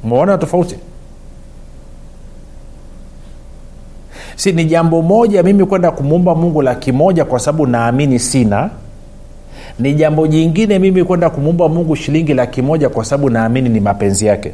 Umeona 0.04 0.38
tofauti? 0.38 0.76
Si 4.36 4.52
ni 4.52 4.66
jambo 4.66 5.02
moja 5.02 5.44
mimi 5.44 5.66
kwenda 5.66 5.92
kumwomba 5.92 6.36
mungu 6.36 6.62
laki 6.62 6.92
moja 6.92 7.26
kwa 7.26 7.40
sababu 7.40 7.68
naamini 7.68 8.20
sina? 8.20 8.70
Ni 9.80 9.94
jambo 9.94 10.28
jingine 10.28 10.80
mimi 10.80 11.04
kwenda 11.04 11.30
kumwomba 11.30 11.70
mungu 11.70 11.96
shilingi 11.96 12.34
laki 12.34 12.62
moja 12.62 12.90
kwa 12.90 13.06
sababu 13.06 13.30
naamini 13.30 13.70
ni 13.70 13.80
mapenzi 13.80 14.26
yake. 14.26 14.52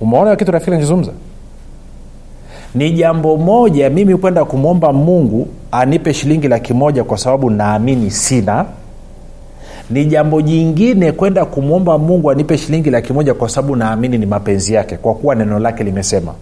Umeona 0.00 0.36
kitu 0.36 0.50
rafiki 0.52 0.70
nachozungumza 0.70 1.12
ni 2.74 2.92
jambo 2.92 3.36
moja 3.36 3.90
mimi 3.90 4.16
kwenda 4.16 4.44
kumwomba 4.44 4.92
mungu 4.92 5.48
anipe 5.72 6.14
shilingi 6.14 6.48
laki 6.48 6.74
moja 6.74 7.04
kwa 7.04 7.18
sababu 7.18 7.50
naamini 7.50 8.10
sina. 8.10 8.64
Ni 9.90 10.04
jambo 10.04 10.42
jingine 10.42 11.12
kwenda 11.12 11.44
kumwomba 11.44 11.98
mungu 11.98 12.30
anipe 12.30 12.58
shilingi 12.58 12.90
laki 12.90 13.12
moja 13.12 13.34
kwa 13.34 13.48
sababu 13.48 13.76
naamini 13.76 14.18
ni 14.18 14.26
mapenzi 14.26 14.74
yake 14.74 14.96
kwa 14.96 15.14
kuwa 15.14 15.34
neno 15.34 15.58
lake 15.58 15.84
limesema. 15.84 16.34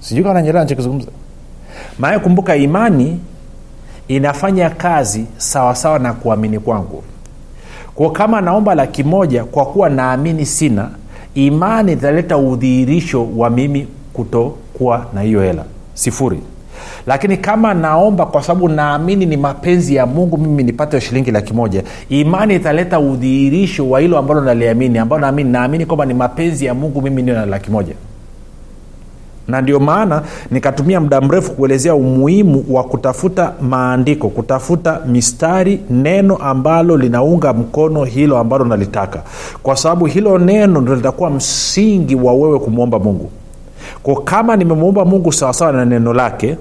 Sijui 0.00 0.22
kama 0.22 0.34
nanyelewa 0.34 0.64
nachokizungumza 0.64 1.10
maana 1.98 2.18
kumbuka 2.18 2.56
imani 2.56 3.20
inafanya 4.08 4.70
kazi 4.70 5.26
sawasawa 5.36 5.74
sawa 5.74 5.98
na 5.98 6.12
kuamini 6.12 6.58
kwangu. 6.58 7.02
Kwa 7.94 8.12
kama 8.12 8.40
naomba 8.40 8.74
laki 8.74 9.04
moja 9.04 9.44
kwa 9.44 9.66
kuwa 9.66 9.88
naamini 9.90 10.46
sina 10.46 10.90
imani 11.34 11.92
italeta 11.92 12.38
udhihirisho 12.38 13.28
wa 13.36 13.50
mimi 13.50 13.86
kutokuwa 14.12 15.06
na 15.14 15.20
hiyo 15.20 15.40
hela. 15.42 15.64
Sifuri. 15.94 16.40
Lakini 17.06 17.36
kama 17.36 17.74
naomba 17.74 18.26
kwa 18.26 18.42
sababu 18.42 18.68
naamini 18.68 19.26
ni 19.26 19.36
mapenzi 19.36 19.94
ya 19.94 20.06
mungu 20.06 20.38
mimi 20.38 20.62
nipate 20.62 21.00
shilingi 21.00 21.30
laki 21.30 21.52
moja 21.54 21.82
imani 22.08 22.54
italeta 22.54 23.00
udhihirisho 23.00 23.90
wa 23.90 24.00
hilo 24.00 24.18
ambalo 24.18 24.40
naliamini 24.40 24.98
ambalo 24.98 25.20
naamini 25.20 25.50
naamini 25.50 25.86
kwamba 25.86 26.04
ni 26.06 26.14
mapenzi 26.14 26.64
ya 26.64 26.74
mungu 26.74 27.02
mimi 27.02 27.22
niyo 27.22 27.34
na 27.36 27.46
laki 27.46 27.70
moja 27.70 27.94
na 29.48 29.60
ndio 29.60 29.80
maana 29.80 30.22
nikatumia 30.50 31.00
muda 31.00 31.20
mrefu 31.20 31.52
kuelezea 31.52 31.94
umuhimu 31.94 32.64
wa 32.70 32.84
kutafuta 32.84 33.52
maandiko 33.60 34.28
kutafuta 34.28 35.00
mistari 35.06 35.80
neno 35.90 36.36
ambalo 36.36 36.96
linaunga 36.96 37.52
mkono 37.52 38.04
hilo 38.04 38.38
ambalo 38.38 38.64
nalitaka. 38.64 39.22
Kwa 39.62 39.76
sababu 39.76 40.06
hilo 40.06 40.38
neno 40.38 40.80
ndo 40.80 40.94
litakuwa 40.94 41.30
msingi 41.30 42.14
wa 42.14 42.32
wewe 42.34 42.58
kumwomba 42.58 42.98
mungu. 42.98 43.30
Ko 44.02 44.14
kama 44.16 44.56
nimemwomba 44.56 45.04
mungu 45.04 45.32
sawasawa 45.32 45.72
na 45.72 45.84
neno 45.84 46.12
lake 46.14 46.56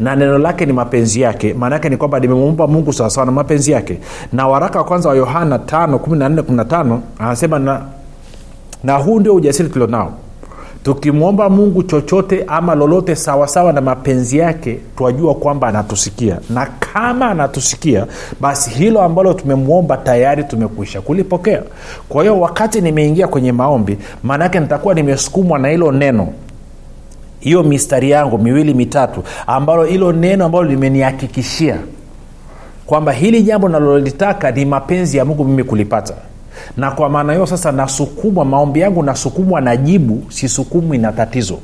na 0.00 0.16
neno 0.16 0.38
lake 0.38 0.66
ni 0.66 0.72
mapenzi 0.72 1.20
yake 1.20 1.54
maana 1.54 1.74
yake 1.74 1.88
ni 1.88 1.96
kwamba 1.96 2.20
nimemwomba 2.20 2.66
mungu 2.66 2.92
sawasawa 2.92 3.26
na 3.26 3.32
mapenzi 3.32 3.70
yake. 3.72 3.98
Na 4.32 4.48
waraka 4.48 4.78
wa 4.78 4.84
kwanza 4.84 5.08
wa 5.08 5.14
yohana 5.16 5.56
5 5.56 6.98
anasema 7.18 7.58
na, 7.58 7.80
na 8.84 8.96
huu 8.96 9.20
ndio 9.20 9.34
ujasiri 9.34 9.68
tulionao 9.68 10.12
tukimwomba 10.84 11.48
mungu 11.50 11.82
chochote 11.82 12.44
ama 12.46 12.74
lolote 12.74 13.16
sawasawa 13.16 13.48
sawa 13.48 13.72
na 13.72 13.80
mapenzi 13.80 14.38
yake 14.38 14.78
twajua 14.96 15.34
kwamba 15.34 15.68
anatusikia. 15.68 16.38
Na 16.50 16.66
kama 16.66 17.30
anatusikia 17.30 18.06
basi 18.40 18.70
hilo 18.70 19.02
ambalo 19.02 19.34
tumemwomba 19.34 19.96
tayari 19.96 20.44
tumekwisha 20.44 21.00
kulipokea. 21.00 21.62
Kwa 22.08 22.22
hiyo 22.22 22.40
wakati 22.40 22.80
nimeingia 22.80 23.28
kwenye 23.28 23.52
maombi 23.52 23.98
maanaake 24.22 24.60
nitakuwa 24.60 24.94
nimesukumwa 24.94 25.58
na 25.58 25.68
hilo 25.68 25.92
neno. 25.92 26.28
Hiyo 27.40 27.62
mistari 27.62 28.10
yangu 28.10 28.38
miwili 28.38 28.74
mitatu 28.74 29.22
ambalo 29.46 29.84
hilo 29.84 30.12
neno 30.12 30.44
ambalo 30.44 30.64
limenihakikishia 30.64 31.76
kwamba 32.86 33.12
hili 33.12 33.42
jambo 33.42 33.68
nalolitaka 33.68 34.50
ni 34.50 34.64
mapenzi 34.64 35.16
ya 35.16 35.24
mungu 35.24 35.44
mimi 35.44 35.64
kulipata 35.64 36.14
na 36.76 36.90
kwa 36.90 37.08
maana 37.08 37.32
hiyo 37.32 37.46
sasa 37.46 37.72
nasukumwa 37.72 38.44
maombi 38.44 38.80
yangu 38.80 39.02
nasukumwa 39.02 39.60
na 39.60 39.76
jibu 39.76 40.22
sisukumwi 40.28 40.98
na 40.98 41.12
tatizo 41.12 41.58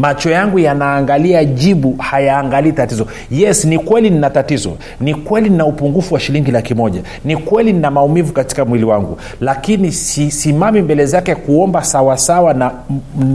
macho 0.00 0.30
yangu 0.30 0.58
yanaangalia 0.58 1.44
jibu 1.44 1.94
hayaangalii 1.98 2.72
tatizo. 2.72 3.06
Yes 3.30 3.64
ni 3.64 3.78
kweli 3.78 4.10
nina 4.10 4.30
tatizo. 4.30 4.72
Ni 5.00 5.14
kweli 5.14 5.50
nina 5.50 5.66
upungufu 5.66 6.14
wa 6.14 6.20
shilingi 6.20 6.50
laki 6.50 6.74
moja. 6.74 7.02
Ni 7.24 7.36
kweli 7.36 7.72
nina 7.72 7.90
maumivu 7.90 8.32
katika 8.32 8.64
mwili 8.64 8.84
wangu. 8.84 9.16
Lakini 9.40 9.92
sisimami 9.92 10.82
mbele 10.82 11.06
zake 11.06 11.34
kuomba 11.34 11.84
sawasawa 11.84 12.54
na, 12.54 12.70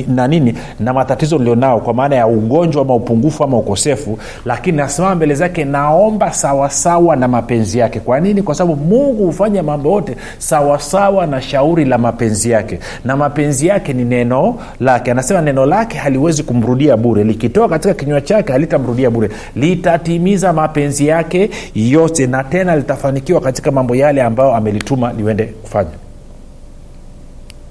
na 0.08 0.28
nini 0.28 0.54
na 0.80 0.94
matatizo 0.94 1.38
nilionao 1.38 1.80
kwa 1.80 1.94
maana 1.94 2.16
ya 2.16 2.28
ugonjwa 2.28 2.82
ama 2.82 2.96
upungufu 2.96 3.44
ama 3.44 3.58
ukosefu. 3.58 4.20
Lakini 4.46 4.78
nasimama 4.78 5.16
mbele 5.16 5.36
zake 5.36 5.66
naomba 5.66 6.34
sawasawa 6.34 7.16
na 7.16 7.28
mapenzi 7.28 7.80
yake. 7.80 8.00
Kwa 8.00 8.20
nini? 8.20 8.42
Kwa 8.42 8.56
sababu 8.56 8.86
mungu 8.86 9.26
hufanya 9.26 9.64
mambo 9.64 9.92
yote 9.92 10.16
sawasawa 10.38 11.26
na 11.28 11.42
shauri 11.42 11.86
la 11.86 11.98
mapenzi 11.98 12.50
yake. 12.52 12.80
Na 13.06 13.18
mapenzi 13.18 13.68
yake 13.68 13.94
ni 13.94 14.04
neno 14.04 14.56
lake. 14.80 15.12
Anasema 15.12 15.42
neno 15.42 15.66
lake 15.66 15.98
haliwezi 15.98 16.44
kumrudia 16.56 16.98
bure. 16.98 17.24
Likitoka 17.24 17.70
katika 17.70 17.94
kinywa 17.94 18.22
chake 18.22 18.52
halitamrudia 18.52 19.10
bure. 19.10 19.30
Litatimiza 19.56 20.54
mapenzi 20.54 21.08
yake 21.08 21.50
yote 21.76 22.28
na 22.28 22.44
tena 22.44 22.76
litafanikiwa 22.76 23.42
katika 23.42 23.72
mambo 23.72 23.96
yale 23.96 24.22
ambayo 24.24 24.56
amelituma 24.56 25.14
liende 25.14 25.46
kufanya. 25.46 25.90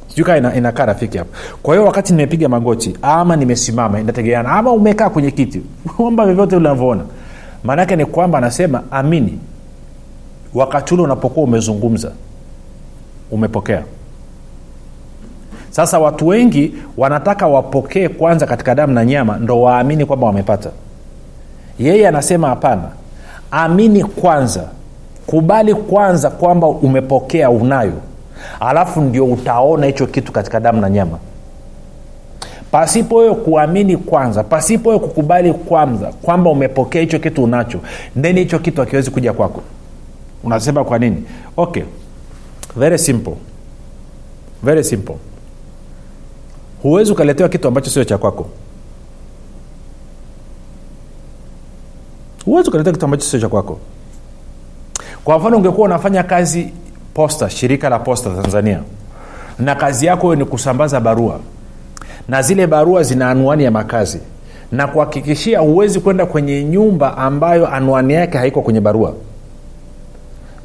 Sijui 0.08 0.24
kaa 0.26 0.36
ina, 0.36 0.54
inakaa 0.54 0.84
rafiki 0.86 1.18
hapo 1.18 1.30
kwa 1.62 1.74
hiyo 1.74 1.86
wakati 1.86 2.12
nimepiga 2.12 2.48
magoti 2.48 2.96
ama 3.02 3.36
nimesimama 3.36 4.00
inategeana 4.00 4.48
ama 4.52 4.72
umekaa 4.72 5.10
kwenye 5.10 5.30
kiti 5.30 5.62
omba 5.98 6.24
vyovyote 6.26 6.56
unavyoona. 6.56 7.04
Maanaake 7.64 7.96
ni 7.96 8.06
kwamba 8.06 8.38
anasema 8.38 8.82
amini 8.90 9.38
wakati 10.54 10.94
ule 10.94 11.02
unapokuwa 11.02 11.44
umezungumza 11.44 12.12
umepokea 13.30 13.82
sasa 15.74 15.98
watu 15.98 16.26
wengi 16.26 16.74
wanataka 16.96 17.46
wapokee 17.46 18.08
kwanza 18.08 18.46
katika 18.46 18.74
damu 18.74 18.92
na 18.92 19.04
nyama 19.04 19.36
ndo 19.38 19.60
waamini 19.62 20.06
kwamba 20.06 20.26
wamepata. 20.26 20.70
Yeye 21.78 22.08
anasema 22.08 22.48
hapana. 22.48 22.88
Amini 23.50 24.04
kwanza. 24.04 24.64
Kubali 25.26 25.74
kwanza 25.74 26.30
kwamba 26.30 26.66
umepokea 26.66 27.50
unayo. 27.50 27.92
Alafu 28.60 29.00
ndio 29.00 29.26
utaona 29.26 29.86
hicho 29.86 30.06
kitu 30.06 30.32
katika 30.32 30.60
damu 30.60 30.80
na 30.80 30.90
nyama. 30.90 31.18
Pasipo 32.70 33.16
wewe 33.16 33.34
kuamini 33.34 33.96
kwanza 33.96 34.42
pasipo 34.44 34.88
wewe 34.88 35.00
kukubali 35.00 35.52
kwanza 35.52 36.06
kwamba 36.22 36.50
umepokea 36.50 37.00
hicho 37.00 37.18
kitu 37.18 37.44
unacho 37.44 37.78
then 38.20 38.38
hicho 38.38 38.58
kitu 38.58 38.82
akiwezi 38.82 39.10
kuja 39.10 39.32
kwako. 39.32 39.62
Unasema 40.44 40.84
kwa 40.84 40.98
nini? 40.98 41.24
Okay. 41.56 41.82
Very 42.76 42.98
simple. 42.98 43.34
Very 44.62 44.84
simple 44.84 45.16
huwezi 46.84 47.12
ukaletewa 47.12 47.48
kitu 47.48 47.68
ambacho 47.68 47.90
sio 47.90 48.04
cha 48.04 48.18
kwako. 48.18 48.46
Huwezi 52.44 52.68
ukaletewa 52.68 52.92
kitu 52.94 53.04
ambacho 53.04 53.24
sio 53.24 53.40
cha 53.40 53.48
kwako. 53.48 53.78
Kwa 55.24 55.38
mfano 55.38 55.56
ungekuwa 55.56 55.86
unafanya 55.86 56.22
kazi 56.22 56.72
posta 57.14 57.50
shirika 57.50 57.88
la 57.88 57.98
posta 57.98 58.30
tanzania 58.30 58.80
na 59.58 59.74
kazi 59.74 60.06
yako 60.06 60.34
ni 60.34 60.44
kusambaza 60.44 61.00
barua 61.00 61.40
na 62.28 62.42
zile 62.42 62.66
barua 62.66 63.02
zina 63.02 63.30
anwani 63.30 63.64
ya 63.64 63.70
makazi 63.70 64.20
na 64.72 64.86
kuhakikishia 64.86 65.58
huwezi 65.60 66.00
kwenda 66.00 66.26
kwenye 66.26 66.64
nyumba 66.64 67.16
ambayo 67.18 67.68
anwani 67.68 68.14
yake 68.14 68.38
haiko 68.38 68.62
kwenye 68.62 68.80
barua. 68.80 69.14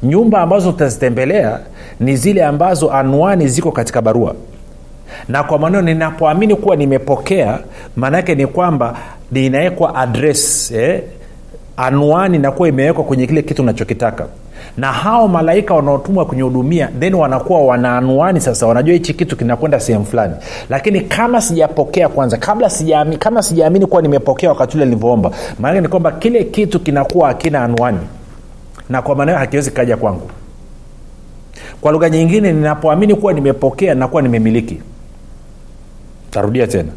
Nyumba 0.02 0.40
ambazo 0.40 0.68
utazitembelea 0.70 1.60
ni 2.00 2.16
zile 2.16 2.44
ambazo 2.44 2.92
anwani 2.92 3.48
ziko 3.48 3.72
katika 3.72 4.02
barua 4.02 4.34
na 5.28 5.42
kwa 5.42 5.58
maneno 5.58 5.82
ninapoamini 5.82 6.54
kuwa 6.54 6.76
nimepokea 6.76 7.58
maanaake 7.96 8.34
ni 8.34 8.46
kwamba 8.46 8.96
ninawekwa 9.32 9.94
adres 9.94 10.70
eh? 10.72 11.02
anwani 11.76 12.36
inakuwa 12.36 12.68
imewekwa 12.68 13.04
kwenye 13.04 13.26
kile 13.26 13.42
kitu 13.42 13.62
unachokitaka 13.62 14.26
na 14.76 14.92
hao 14.92 15.28
malaika 15.28 15.74
wanaotumwa 15.74 16.24
kunihudumia 16.26 16.88
then 17.00 17.14
wanakuwa 17.14 17.60
wana 17.62 17.96
anwani 17.98 18.40
sasa 18.40 18.66
wanajua 18.66 18.94
hichi 18.94 19.14
kitu 19.14 19.36
kinakwenda 19.36 19.80
sehemu 19.80 20.04
fulani. 20.04 20.34
Lakini 20.70 21.00
kama 21.00 21.40
sijapokea 21.40 22.08
kwanza 22.08 22.36
kabla 22.36 22.70
sijaamini 22.70 23.16
kama 23.16 23.42
sijaamini 23.42 23.86
kuwa 23.86 24.02
nimepokea 24.02 24.48
wakati 24.48 24.76
ule 24.76 24.84
nilivyoomba 24.86 25.30
maanake 25.58 25.80
ni 25.80 25.88
kwamba 25.88 26.12
kile 26.12 26.44
kitu 26.44 26.80
kinakuwa 26.80 27.28
hakina 27.28 27.64
anwani. 27.64 27.98
Na 28.88 29.02
kwa 29.02 29.14
maana 29.16 29.38
hakiwezi 29.38 29.70
kaja 29.70 29.96
kwangu. 29.96 30.30
Kwa 31.80 31.92
lugha 31.92 32.10
nyingine 32.10 32.52
ninapoamini 32.52 33.14
kuwa 33.14 33.32
nimepokea 33.32 33.94
nakuwa 33.94 34.22
nimemiliki 34.22 34.80
tarudia 36.30 36.66
tena. 36.66 36.88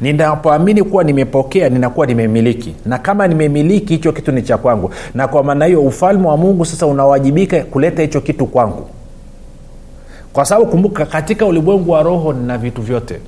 Ninapoamini 0.00 0.82
kuwa 0.82 1.04
nimepokea 1.04 1.68
ninakuwa 1.68 2.06
nimemiliki. 2.06 2.74
Na 2.86 2.98
kama 2.98 3.28
nimemiliki 3.28 3.92
hicho 3.92 4.12
kitu 4.12 4.32
ni 4.32 4.42
cha 4.42 4.58
kwangu. 4.58 4.90
Na 5.14 5.28
kwa 5.28 5.42
maana 5.44 5.64
hiyo 5.64 5.82
ufalme 5.82 6.28
wa 6.28 6.36
mungu 6.36 6.64
sasa 6.64 6.86
unawajibika 6.86 7.60
kuleta 7.64 8.02
hicho 8.02 8.20
kitu 8.20 8.46
kwangu. 8.46 8.86
Kwa 10.32 10.44
sababu 10.44 10.70
kumbuka 10.70 11.06
katika 11.06 11.46
ulimwengu 11.46 11.90
wa 11.90 12.02
roho 12.02 12.32
nina 12.32 12.58
vitu 12.58 12.82
vyote. 12.82 13.20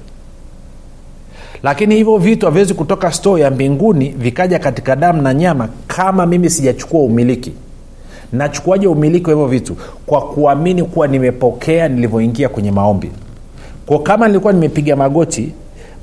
Lakini 1.63 1.95
hivyo 1.95 2.19
vitu 2.19 2.47
haviwezi 2.47 2.75
kutoka 2.75 3.13
stoo 3.13 3.39
ya 3.39 3.51
mbinguni 3.51 4.09
vikaja 4.09 4.59
katika 4.59 4.97
damu 4.97 5.23
na 5.23 5.35
nyama 5.35 5.69
kama 5.87 6.27
mimi 6.27 6.51
sijachukua 6.51 7.01
umiliki. 7.01 7.53
Nachukuaje 8.33 8.87
umiliki 8.87 9.25
wa 9.27 9.31
hivyo 9.33 9.47
vitu? 9.47 9.77
Kwa 10.07 10.21
kuamini 10.23 10.83
kuwa 10.85 11.07
nimepokea 11.07 11.89
nilivyoingia 11.89 12.49
kwenye 12.49 12.71
maombi 12.73 13.11
kwa 13.89 13.99
kama 14.03 14.27
nilikuwa 14.29 14.53
nimepiga 14.53 14.97
magoti 14.97 15.53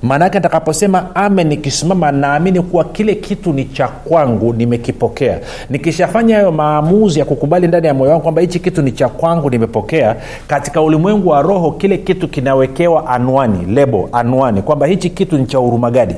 maanaake 0.04 0.38
nitakaposema 0.38 1.16
ame 1.16 1.44
nikisimama 1.44 2.12
naamini 2.12 2.62
kuwa 2.62 2.84
kile 2.84 3.16
kitu 3.16 3.54
ni 3.54 3.66
cha 3.66 3.88
kwangu 3.88 4.54
nimekipokea. 4.54 5.40
Nikishafanya 5.70 6.36
hayo 6.36 6.52
maamuzi 6.52 7.20
ya 7.20 7.26
kukubali 7.26 7.68
ndani 7.68 7.88
ya 7.88 7.94
moyo 7.94 8.12
wangu 8.12 8.24
kwamba 8.24 8.42
hichi 8.42 8.60
kitu 8.60 8.82
ni 8.82 8.92
cha 8.92 9.10
kwangu 9.10 9.50
nimepokea 9.50 10.16
katika 10.48 10.82
ulimwengu 10.82 11.30
wa 11.30 11.42
roho 11.42 11.72
kile 11.72 11.98
kitu 11.98 12.28
kinawekewa 12.28 13.08
anwani 13.08 13.66
lebo 13.76 14.10
anwani 14.12 14.62
kwamba 14.62 14.86
hichi 14.88 15.10
kitu 15.10 15.38
ni 15.38 15.46
cha 15.46 15.60
urumagadi 15.60 16.16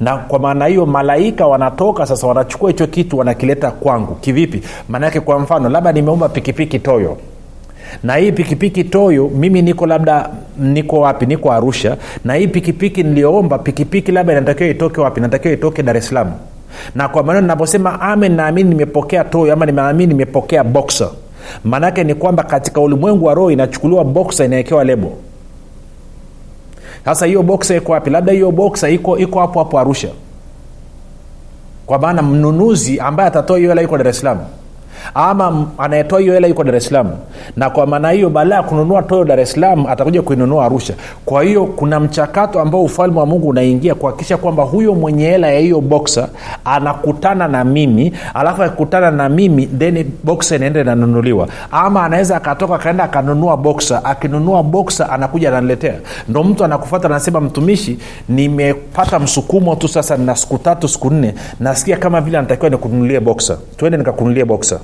na 0.00 0.16
kwa 0.16 0.38
maana 0.38 0.66
hiyo 0.66 0.86
malaika 0.86 1.46
wanatoka 1.46 2.06
sasa 2.06 2.26
wanachukua 2.26 2.70
hicho 2.70 2.86
kitu 2.86 3.18
wanakileta 3.18 3.70
kwangu. 3.70 4.14
Kivipi? 4.14 4.62
Maanaake 4.88 5.20
kwa 5.20 5.38
mfano 5.38 5.68
labda 5.68 5.92
nimeumba 5.92 6.28
pikipiki 6.28 6.78
toyo 6.78 7.16
na 8.02 8.16
hii 8.16 8.32
pikipiki 8.32 8.84
toyo 8.84 9.28
mimi 9.28 9.62
niko 9.62 9.86
labda 9.86 10.30
niko 10.58 11.00
wapi? 11.00 11.26
Niko 11.26 11.52
arusha. 11.52 11.96
Na 12.24 12.34
hii 12.34 12.46
pikipiki 12.46 13.02
niliyoomba 13.02 13.58
pikipiki 13.58 14.12
labda 14.12 14.32
inatakiwa 14.32 14.68
itoke 14.68 15.00
wapi? 15.00 15.20
Inatakiwa 15.20 15.54
itoke 15.54 15.82
dar 15.82 15.96
es 15.96 16.08
salaam. 16.08 16.32
Na 16.94 17.08
kwa 17.08 17.22
maneno 17.22 17.40
ninaposema 17.40 18.00
amen 18.00 18.32
naamini 18.32 18.68
nimepokea 18.68 19.24
toyo 19.24 19.52
ama 19.52 19.66
nimeamini 19.66 20.06
nimepokea 20.12 20.64
boxer. 20.64 21.08
Maanaake 21.64 22.04
ni 22.04 22.14
kwamba 22.14 22.42
katika 22.42 22.80
ulimwengu 22.80 23.24
wa 23.24 23.34
roho 23.34 23.50
inachukuliwa 23.50 24.04
boksa 24.04 24.44
inawekewa 24.44 24.84
lebo. 24.84 25.12
Sasa 27.04 27.26
hiyo 27.26 27.42
boksa 27.42 27.76
iko 27.76 27.92
wapi? 27.92 28.10
Labda 28.10 28.32
hiyo 28.32 28.50
boksa 28.52 28.88
iko 28.88 29.18
iko 29.18 29.40
hapo 29.40 29.58
hapo 29.58 29.78
arusha. 29.78 30.08
Kwa 31.86 31.98
maana 31.98 32.22
mnunuzi 32.22 33.00
ambaye 33.00 33.28
atatoa 33.28 33.58
hiyo 33.58 33.70
hela 33.70 33.82
yuko 33.82 33.98
dar 33.98 34.08
es 34.08 34.24
ama 35.14 35.66
anayetoa 35.78 36.20
hiyo 36.20 36.34
hela 36.34 36.46
yuko 36.46 36.64
dar 36.64 36.80
salaam. 36.80 37.10
Na 37.56 37.70
kwa 37.70 37.86
maana 37.86 38.10
hiyo 38.10 38.30
baada 38.30 38.54
ya 38.54 38.62
kununua 38.62 39.02
toyo 39.02 39.24
dar 39.24 39.40
es 39.40 39.52
salaam 39.52 39.86
atakuja 39.86 40.22
kuinunua 40.22 40.64
arusha. 40.64 40.94
Kwa 41.24 41.42
hiyo 41.42 41.64
kuna 41.66 42.00
mchakato 42.00 42.60
ambao 42.60 42.82
ufalme 42.82 43.18
wa 43.20 43.26
mungu 43.26 43.48
unaingia 43.48 43.94
kuhakikisha 43.94 44.36
kwamba 44.36 44.62
huyo 44.62 44.94
mwenye 44.94 45.26
hela 45.30 45.46
ya 45.50 45.60
hiyo 45.60 45.80
boksa 45.80 46.28
anakutana 46.64 47.48
na 47.48 47.64
mimi. 47.64 48.12
Alafu 48.34 48.62
akikutana 48.62 49.10
na 49.10 49.28
mimi 49.28 49.66
then 49.66 50.10
boksa 50.24 50.56
inaenda 50.56 50.80
inanunuliwa. 50.80 51.48
Ama 51.70 52.04
anaweza 52.04 52.36
akatoka 52.36 52.74
akaenda 52.74 53.04
akanunua 53.04 53.56
boksa 53.56 54.04
akinunua 54.04 54.62
boksa 54.62 55.10
anakuja 55.10 55.48
ananiletea. 55.48 55.94
Ndo 56.28 56.42
mtu 56.44 56.64
anakufata 56.64 57.06
anasema 57.08 57.40
mtumishi 57.40 57.98
nimepata 58.28 59.18
msukumo 59.18 59.76
tu 59.76 59.88
sasa 59.88 60.16
na 60.16 60.36
siku 60.36 60.58
tatu 60.58 60.88
siku 60.88 61.10
nne. 61.10 61.34
Nasikia 61.60 61.96
kama 61.96 62.20
vile 62.20 62.38
anatakiwa 62.38 62.70
nikununulie 62.70 63.20
boksa 63.20 63.58
twende 63.76 63.98
nikakununulie 63.98 64.44
boksa 64.44 64.80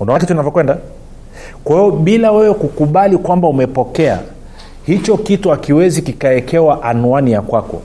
unaona 0.00 0.20
kitu 0.20 0.32
inavyokwenda 0.32 0.76
kwa 1.64 1.76
hiyo 1.76 1.90
bila 1.90 2.32
wewe 2.32 2.54
kukubali 2.54 3.18
kwamba 3.18 3.48
umepokea 3.48 4.20
hicho 4.86 5.16
kitu 5.16 5.52
akiwezi 5.52 6.02
kikaekewa 6.02 6.82
anwani 6.82 7.32
ya 7.32 7.42
kwako. 7.42 7.82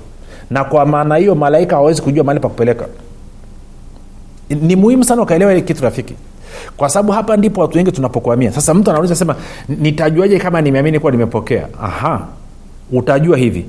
Na 0.50 0.63
kwa 0.63 0.86
maana 0.86 1.15
hiyo 1.15 1.36
malaika 1.36 1.76
hawawezi 1.76 2.02
kujua 2.02 2.24
mahali 2.24 2.39
pa 2.39 2.50
kupeleka. 2.50 2.86
Ni 4.50 4.76
muhimu 4.76 5.04
sana 5.04 5.22
ukaelewa 5.22 5.52
ile 5.52 5.62
kitu 5.62 5.84
rafiki. 5.84 6.13
Kwa 6.78 6.89
sababu 6.89 7.12
hapa 7.12 7.38
ndipo 7.38 7.62
watu 7.62 7.78
wengi 7.78 7.91
tunapokwamia 7.91 8.52
sasa 8.52 8.74
mtu 8.74 8.89
anauliza 8.89 9.15
sema 9.15 9.36
nitajuaje 9.69 10.39
kama 10.39 10.62
nimeamini 10.62 11.00
kuwa 11.00 11.12
nimepokea? 11.12 11.67
Aha. 11.84 12.22
Utajua 12.91 13.38
hivi. 13.38 13.65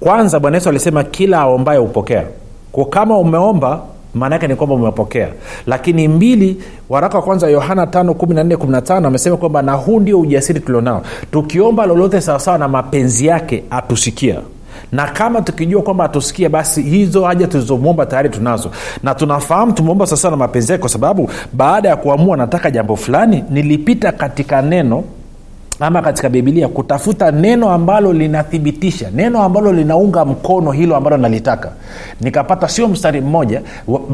Kwanza 0.00 0.40
bwana 0.40 0.56
yesu 0.56 0.68
alisema 0.68 1.04
kila 1.04 1.38
aombaye 1.38 1.78
hupokea. 1.78 2.24
Kwa 2.72 2.84
kama 2.84 3.18
umeomba 3.18 3.80
maana 4.14 4.34
yake 4.34 4.48
ni 4.48 4.56
kwamba 4.56 4.74
umepokea 4.74 5.28
lakini 5.66 6.08
mbili 6.08 6.62
waraka 6.88 7.18
wa 7.18 7.24
kwanza 7.24 7.48
yohana 7.48 7.84
5 7.84 9.06
amesema 9.06 9.36
kwamba 9.36 9.62
na 9.62 9.72
huu 9.72 10.00
ndio 10.00 10.20
ujasiri 10.20 10.60
tulionao. 10.60 11.02
Tukiomba 11.32 11.86
lolote 11.86 12.20
sawasawa 12.20 12.58
na 12.58 12.68
mapenzi 12.68 13.26
yake 13.26 13.64
atusikia. 13.70 14.36
Na 14.92 15.06
kama 15.06 15.42
tukijua 15.42 15.82
kwamba 15.82 16.04
atusikia 16.04 16.48
basi 16.48 16.82
hizo 16.82 17.24
haja 17.24 17.46
tulizomwomba 17.46 18.06
tayari 18.06 18.28
tunazo. 18.28 18.70
Na 19.02 19.14
tunafahamu 19.14 19.72
tumeomba 19.72 20.06
sawasawa 20.06 20.30
na 20.30 20.36
mapenzi 20.36 20.72
yake 20.72 20.80
kwa 20.80 20.90
sababu 20.90 21.30
baada 21.52 21.88
ya 21.88 21.96
kuamua 21.96 22.36
nataka 22.36 22.70
jambo 22.70 22.96
fulani 22.96 23.44
nilipita 23.50 24.12
katika 24.12 24.62
neno 24.62 25.04
ama 25.80 26.02
katika 26.02 26.28
bibilia 26.28 26.68
kutafuta 26.68 27.30
neno 27.30 27.70
ambalo 27.70 28.12
linathibitisha 28.12 29.10
neno 29.14 29.42
ambalo 29.42 29.72
linaunga 29.72 30.24
mkono 30.24 30.70
hilo 30.70 30.96
ambalo 30.96 31.16
nalitaka. 31.16 31.72
Nikapata 32.20 32.68
sio 32.68 32.88
mstari 32.88 33.20
mmoja 33.20 33.62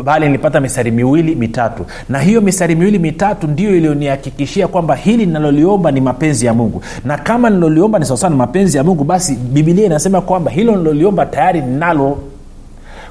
bali 0.04 0.26
nilipata 0.26 0.60
mistari 0.60 0.90
miwili 0.90 1.34
mitatu. 1.34 1.84
Na 2.08 2.18
hiyo 2.20 2.40
mistari 2.40 2.74
miwili 2.74 2.98
mitatu 2.98 3.46
ndio 3.46 3.76
iliyonihakikishia 3.76 4.68
kwamba 4.68 4.94
hili 4.94 5.26
ninaloliomba 5.26 5.90
ni 5.90 6.00
mapenzi 6.00 6.46
ya 6.46 6.54
mungu. 6.54 6.82
Na 7.04 7.18
kama 7.18 7.50
niloliomba 7.50 7.98
ni 7.98 8.04
sawasawa 8.04 8.30
na 8.30 8.36
mapenzi 8.36 8.76
ya 8.76 8.84
mungu 8.84 9.04
basi 9.04 9.34
bibilia 9.36 9.86
inasema 9.86 10.20
kwamba 10.20 10.50
hilo 10.50 10.76
niloliomba 10.76 11.26
tayari 11.26 11.60
ninalo 11.60 12.18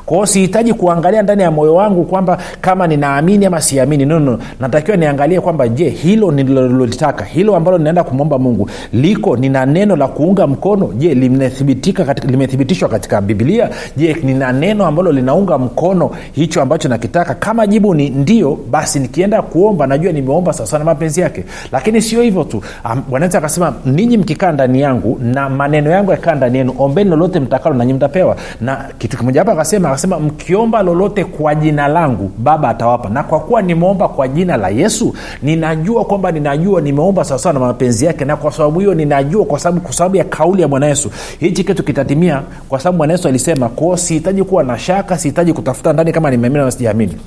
kwao 0.06 0.26
sihitaji 0.26 0.74
kuangalia 0.74 1.22
ndani 1.22 1.42
ya 1.42 1.52
moyo 1.52 1.76
wangu 1.76 2.04
kwamba 2.04 2.38
kama 2.62 2.88
ninaamini 2.88 3.46
ama 3.46 3.62
siamini. 3.62 4.06
No, 4.06 4.20
no. 4.20 4.40
natakiwa 4.60 4.98
niangalie 4.98 5.42
kwamba 5.42 5.68
je 5.68 5.90
hilo 5.90 6.32
nililolitaka 6.32 7.26
hilo 7.26 7.56
ambalo 7.56 7.78
ninaenda 7.78 8.04
kumwomba 8.04 8.40
mungu 8.40 8.70
liko 8.94 9.38
nina 9.38 9.66
neno 9.66 9.96
la 9.96 10.08
kuunga 10.08 10.48
mkono? 10.48 10.94
Je 10.98 11.14
limethibitishwa 11.14 12.06
katika, 12.06 12.88
katika 12.90 13.22
bibilia 13.22 13.70
je 13.98 14.18
nina 14.24 14.52
neno 14.52 14.86
ambalo 14.86 15.12
linaunga 15.12 15.58
mkono 15.58 16.12
hicho 16.32 16.62
ambacho 16.62 16.90
nakitaka? 16.90 17.34
Kama 17.34 17.68
jibu 17.68 17.96
ni 17.96 18.10
ndio 18.10 18.60
basi 18.72 19.00
nikienda 19.00 19.42
kuomba 19.42 19.88
najua 19.88 20.12
nimeomba 20.12 20.54
sawasawa 20.54 20.80
na 20.80 20.86
mapenzi 20.86 21.22
yake. 21.22 21.44
Lakini 21.72 22.02
sio 22.02 22.22
hivyo 22.22 22.44
tu. 22.44 22.62
Um, 22.86 23.24
akasema 23.24 23.74
ninyi 23.86 24.18
mkikaa 24.18 24.52
ndani 24.52 24.82
yangu 24.82 25.20
na 25.22 25.50
maneno 25.50 25.90
yangu 25.92 26.12
yakaa 26.12 26.36
ndani 26.36 26.58
yenu 26.58 26.74
ombeni 26.80 27.10
lolote 27.10 27.40
mtakalo 27.40 27.76
nanyi 27.76 27.94
mtapewa. 27.94 28.36
Na 28.62 28.86
kitu 28.98 29.18
kimoja 29.18 29.42
hapo 29.42 29.52
akasema 29.52 29.95
akasema 29.96 30.20
mkiomba 30.20 30.84
lolote 30.84 31.24
kwa 31.24 31.56
jina 31.56 31.88
langu 31.88 32.32
baba 32.38 32.70
atawapa. 32.70 33.10
Na 33.10 33.24
kwa 33.24 33.40
kuwa 33.40 33.62
nimeomba 33.62 34.08
kwa 34.08 34.28
jina 34.28 34.58
la 34.58 34.70
yesu 34.70 35.14
ninajua 35.44 36.06
kwamba 36.06 36.32
ninajua 36.32 36.82
nimeomba 36.82 37.24
sawasawa 37.24 37.54
na 37.54 37.60
mapenzi 37.60 38.06
yake 38.06 38.26
na 38.26 38.36
kwa 38.38 38.52
sababu 38.52 38.80
hiyo 38.80 38.94
ninajua 38.94 39.46
kwa 39.46 39.60
sababu 39.60 39.82
kwa 39.82 39.94
sababu 39.94 40.16
ya 40.16 40.24
kauli 40.24 40.62
ya 40.62 40.68
bwana 40.68 40.86
yesu 40.88 41.12
hichi 41.40 41.64
kitu 41.64 41.84
kitatimia 41.84 42.42
kwa 42.70 42.80
sababu 42.80 42.98
bwana 42.98 43.14
yesu 43.14 43.28
alisema 43.28 43.70
kwao 43.70 43.98
sihitaji 43.98 44.44
kuwa 44.44 44.64
na 44.64 44.80
shaka 44.80 45.18
sihitaji 45.18 45.54
kutafuta 45.54 45.94
ndani 45.94 46.12
kama 46.12 46.32
nimeamini 46.32 46.64
na 46.66 46.72
sijaamini 46.72 47.18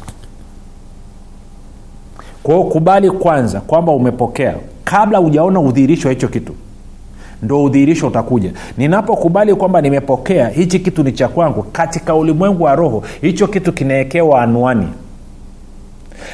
kwao 2.43 2.65
kubali 2.65 3.11
kwanza 3.11 3.61
kwamba 3.61 3.93
umepokea 3.93 4.55
kabla 4.85 5.19
hujaona 5.19 5.61
udhihirisho 5.61 6.09
wa 6.09 6.15
hicho 6.15 6.29
kitu 6.29 6.53
ndo 7.43 7.65
udhihirisho 7.65 8.07
utakuja. 8.07 8.53
Ninapokubali 8.79 9.55
kwamba 9.55 9.81
nimepokea 9.81 10.49
hichi 10.49 10.79
kitu 10.81 11.03
ni 11.03 11.13
cha 11.13 11.29
kwangu 11.29 11.63
katika 11.63 12.15
ulimwengu 12.15 12.63
wa 12.65 12.75
roho 12.75 13.03
hicho 13.21 13.47
kitu 13.47 13.73
kinawekewa 13.73 14.43
anuani 14.43 14.89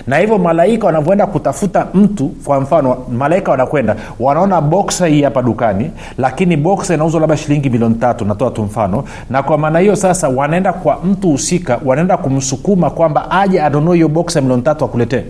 na 0.07 0.17
hivyo 0.19 0.38
malaika 0.38 0.87
wanavyoenda 0.87 1.27
kutafuta 1.27 1.87
mtu 1.95 2.29
kwa 2.29 2.61
mfano 2.61 2.97
malaika 3.12 3.51
wanakwenda 3.51 3.97
wanaona 4.21 4.61
boksa 4.61 5.07
hii 5.07 5.23
hapa 5.23 5.43
dukani 5.43 5.90
lakini 6.19 6.57
boksa 6.57 6.95
inauzwa 6.95 7.21
labda 7.21 7.37
shilingi 7.37 7.71
milioni 7.71 7.95
tatu 7.95 8.25
natoa 8.25 8.51
tu 8.51 8.62
mfano. 8.62 9.05
Na 9.31 9.43
kwa 9.43 9.59
maana 9.59 9.79
hiyo 9.79 9.97
sasa 9.97 10.29
wanaenda 10.29 10.73
kwa 10.73 10.99
mtu 11.05 11.29
husika 11.31 11.81
wanaenda 11.85 12.17
kumsukuma 12.17 12.90
kwamba 12.90 13.31
aje 13.31 13.61
anunue 13.62 13.95
hiyo 13.95 14.09
boksa 14.09 14.40
milioni 14.40 14.62
tatu 14.62 14.85
akuletee. 14.85 15.25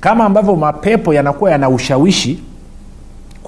Kama 0.00 0.24
ambavyo 0.24 0.56
mapepo 0.56 1.14
yanakuwa 1.14 1.50
yana 1.50 1.68
ushawishi 1.68 2.42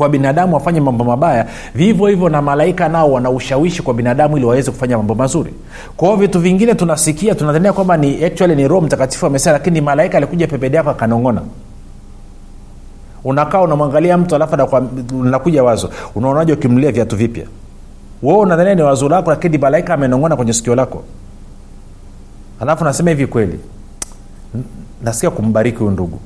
kwa 0.00 0.08
binadamu 0.08 0.54
wafanye 0.54 0.80
mambo 0.80 1.04
mabaya 1.04 1.46
vivyo 1.74 2.06
hivyo 2.06 2.28
na 2.28 2.42
malaika 2.42 2.88
nao 2.88 3.12
wana 3.12 3.30
ushawishi 3.30 3.82
kwa 3.82 3.94
binadamu 3.94 4.36
ili 4.36 4.46
waweze 4.46 4.70
kufanya 4.70 4.96
mambo 4.96 5.14
mazuri. 5.14 5.54
Kwa 5.96 6.08
hiyo 6.08 6.20
vitu 6.20 6.40
vingine 6.40 6.74
tunasikia 6.74 7.34
tunadhania 7.34 7.72
kwamba 7.72 7.96
ni 7.96 8.24
actually 8.24 8.56
ni 8.56 8.68
roho 8.68 8.80
mtakatifu 8.80 9.26
amesema 9.26 9.52
lakini 9.52 9.80
malaika 9.80 10.16
alikuja 10.18 10.46
pembeni 10.46 10.76
yako 10.76 10.90
akanong'ona. 10.90 11.42
Unakaa 13.24 13.60
unamwangalia 13.60 14.18
mtu 14.18 14.34
alafu 14.34 14.56
nakuja 15.24 15.64
wazo. 15.64 15.90
Unaonaje 16.14 16.52
ukimlia 16.52 16.92
viatu 16.92 17.16
vipya? 17.16 17.44
Wewe 18.22 18.38
unadhania 18.38 18.74
ni 18.74 18.82
wazo 18.82 19.08
lako 19.08 19.30
lakini 19.30 19.58
malaika 19.58 19.94
amenong'ona 19.94 20.36
kwenye 20.36 20.52
sikio 20.52 20.74
lako. 20.74 21.02
Alafu 22.60 22.84
nasema 22.84 23.10
hivi 23.10 23.26
kweli 23.26 23.60
nasikia 25.04 25.30
kumbariki 25.30 25.78
huyu 25.78 25.90
ndugu 25.90 26.20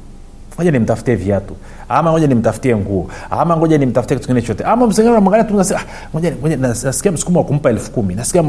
ngoja 0.56 0.70
nimtafutie 0.70 1.14
viatu. 1.14 1.54
Ama 1.88 2.10
ngoja 2.12 2.26
nimtafutie 2.26 2.76
nguo. 2.76 3.06
Ama 3.30 3.56
ngoja 3.56 3.78
nimtafutie 3.78 4.16
kitu 4.16 4.26
kingine 4.28 4.46
chote 4.46 4.64
ama 4.64 4.86
mwangalia 5.20 5.44
tu 5.44 5.60
ah, 5.60 5.80
ngoja, 6.14 6.32
ngoja 6.40 6.56
nasikia 6.56 7.12
msukumo 7.12 7.38
wa 7.38 7.44
kumpa 7.44 7.70
elfu 7.70 8.02
nasikia 8.02 8.42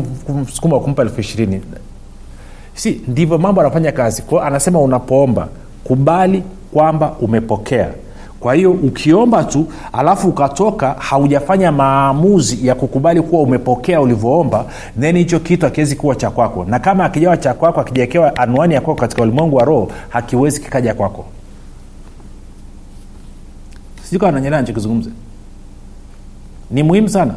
msukumo 0.44 0.76
wa 0.76 0.82
kumpa 0.82 1.02
elfu 1.02 1.22
ishirini. 1.22 1.62
Si 2.74 3.02
ndivyo 3.08 3.38
mambo 3.38 3.62
anafanya 3.62 3.92
kazi. 3.92 4.22
Kwao 4.22 4.44
anasema 4.44 4.80
unapoomba 4.80 5.48
kubali 5.84 6.44
kwamba 6.74 7.12
umepokea. 7.22 7.90
Kwa 8.40 8.54
hiyo 8.54 8.72
ukiomba 8.72 9.44
tu 9.44 9.66
alafu 9.94 10.28
ukatoka 10.30 10.96
haujafanya 11.00 11.72
maamuzi 11.72 12.68
ya 12.68 12.76
kukubali 12.76 13.22
kuwa 13.22 13.42
umepokea 13.42 14.02
ulivyoomba 14.02 14.66
then 15.00 15.18
hicho 15.18 15.40
kitu 15.40 15.66
hakiwezi 15.66 15.96
kuwa 15.96 16.16
cha 16.16 16.30
kwako. 16.30 16.66
Na 16.70 16.80
kama 16.80 17.06
akijawa 17.06 17.38
cha 17.38 17.54
kwako 17.54 17.82
akijawekewa 17.82 18.36
anwani 18.36 18.74
ya 18.74 18.82
kwako 18.82 19.02
katika 19.02 19.22
ulimwengu 19.22 19.56
wa 19.56 19.66
roho 19.66 19.92
hakiwezi 20.10 20.62
kikaja 20.62 20.94
kwako 20.94 21.26
sijui 24.06 24.20
kawa 24.20 24.32
nanyelea 24.32 24.62
nachokizungumza 24.62 25.10
ni 26.72 26.84
muhimu 26.84 27.10
sana. 27.10 27.34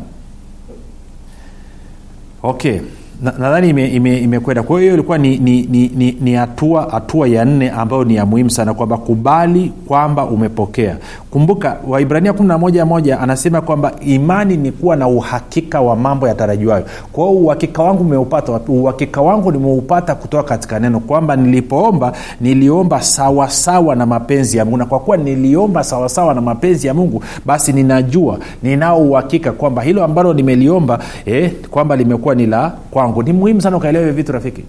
Okay 2.42 2.80
nadhani 3.22 3.72
na 3.72 3.82
imekwenda 3.86 3.96
ime, 3.96 4.18
ime 4.18 4.62
kwa 4.62 4.80
hiyo 4.80 4.94
ilikuwa 4.94 5.18
ni 5.18 5.38
ni 5.38 5.62
ni 5.62 5.88
ni, 5.96 6.16
ni 6.20 6.34
hatua 6.34 6.88
hatua 6.90 7.28
ya 7.28 7.44
nne 7.44 7.70
ambayo 7.70 8.04
ni 8.04 8.14
ya 8.14 8.26
muhimu 8.26 8.50
sana 8.50 8.74
kwamba 8.74 8.96
kubali 8.96 9.72
kwamba 9.86 10.24
umepokea. 10.24 10.96
Kumbuka 11.30 11.76
waibrania 11.88 12.32
kumi 12.32 12.48
na 12.48 12.58
moja 12.58 12.86
moja 12.86 13.20
anasema 13.20 13.60
kwamba 13.60 13.92
imani 14.00 14.56
ni 14.56 14.72
kuwa 14.72 14.96
na 14.96 15.08
uhakika 15.08 15.80
wa 15.80 15.96
mambo 15.96 16.28
yatarajiwayo. 16.28 16.84
Kwa 17.12 17.24
hiyo 17.28 17.38
uhakika 17.40 17.82
wangu 17.82 18.02
umeupata 18.02 18.60
uhakika 18.68 19.20
wangu 19.22 19.52
nimeupata 19.52 20.14
kutoka 20.14 20.42
katika 20.42 20.78
neno 20.78 21.00
kwamba 21.00 21.36
nilipoomba 21.36 22.12
niliomba 22.40 23.02
sawasawa 23.02 23.50
sawa 23.50 23.96
na 23.96 24.06
mapenzi 24.06 24.58
ya 24.58 24.64
mungu. 24.64 24.76
Na 24.78 24.86
kwa 24.86 25.00
kuwa 25.00 25.16
niliomba 25.16 25.84
sawasawa 25.84 26.08
sawa 26.08 26.34
na 26.34 26.40
mapenzi 26.40 26.86
ya 26.86 26.94
mungu 26.94 27.22
basi 27.46 27.72
ninajua 27.72 28.38
ninao 28.62 28.98
uhakika 29.02 29.52
kwamba 29.52 29.82
hilo 29.82 30.04
ambalo 30.04 30.34
nimeliomba 30.34 30.98
eh, 31.26 31.52
kwamba 31.70 31.96
limekuwa 31.96 32.34
ni 32.34 32.46
la 32.46 32.72
kwangu 32.90 33.07
ni 33.24 33.32
muhimu 33.32 33.60
sana 33.60 33.76
ukaelewa 33.76 34.04
hivyo 34.04 34.16
vitu 34.16 34.32
rafiki. 34.32 34.62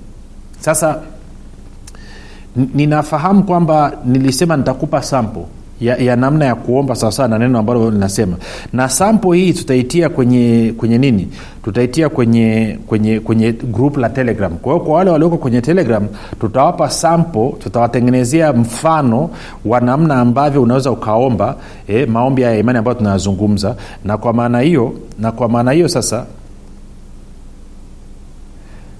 Sasa 0.59 0.99
ninafahamu 2.73 3.43
kwamba 3.43 3.91
nilisema 4.05 4.57
nitakupa 4.57 5.01
sampo 5.03 5.47
ya, 5.81 5.97
ya 5.97 6.15
namna 6.15 6.45
ya 6.45 6.55
kuomba 6.55 6.95
sawasawa 6.95 7.27
na 7.29 7.39
neno 7.39 7.59
ambalo 7.59 7.91
linasema. 7.91 8.37
Na 8.73 8.89
sampo 8.89 9.33
hii 9.33 9.53
tutaitia 9.53 10.09
kwenye 10.09 10.73
kwenye 10.77 10.97
nini? 10.97 11.27
Tutaitia 11.63 12.09
kwenye 12.09 12.77
kwenye 12.87 13.19
kwenye 13.19 13.51
group 13.51 13.97
la 13.97 14.09
telegram. 14.09 14.57
Kwa 14.57 14.73
hiyo 14.73 14.85
kwa 14.85 14.95
wale 14.95 15.11
walioko 15.11 15.37
kwenye 15.37 15.61
telegram 15.61 16.07
tutawapa 16.41 16.89
sampo 16.89 17.57
tutawatengenezea 17.63 18.53
mfano 18.53 19.29
wa 19.65 19.79
namna 19.81 20.15
ambavyo 20.19 20.61
unaweza 20.63 20.91
ukaomba 20.91 21.55
eh, 21.87 22.07
maombi 22.09 22.41
ya 22.41 22.57
imani 22.57 22.77
ambayo 22.77 22.97
tunayazungumza. 22.97 23.75
Na 24.05 24.17
kwa 24.17 24.33
maana 24.33 24.59
hiyo 24.59 24.93
na 25.19 25.31
kwa 25.31 25.49
maana 25.49 25.71
hiyo 25.71 25.87
sasa 25.87 26.25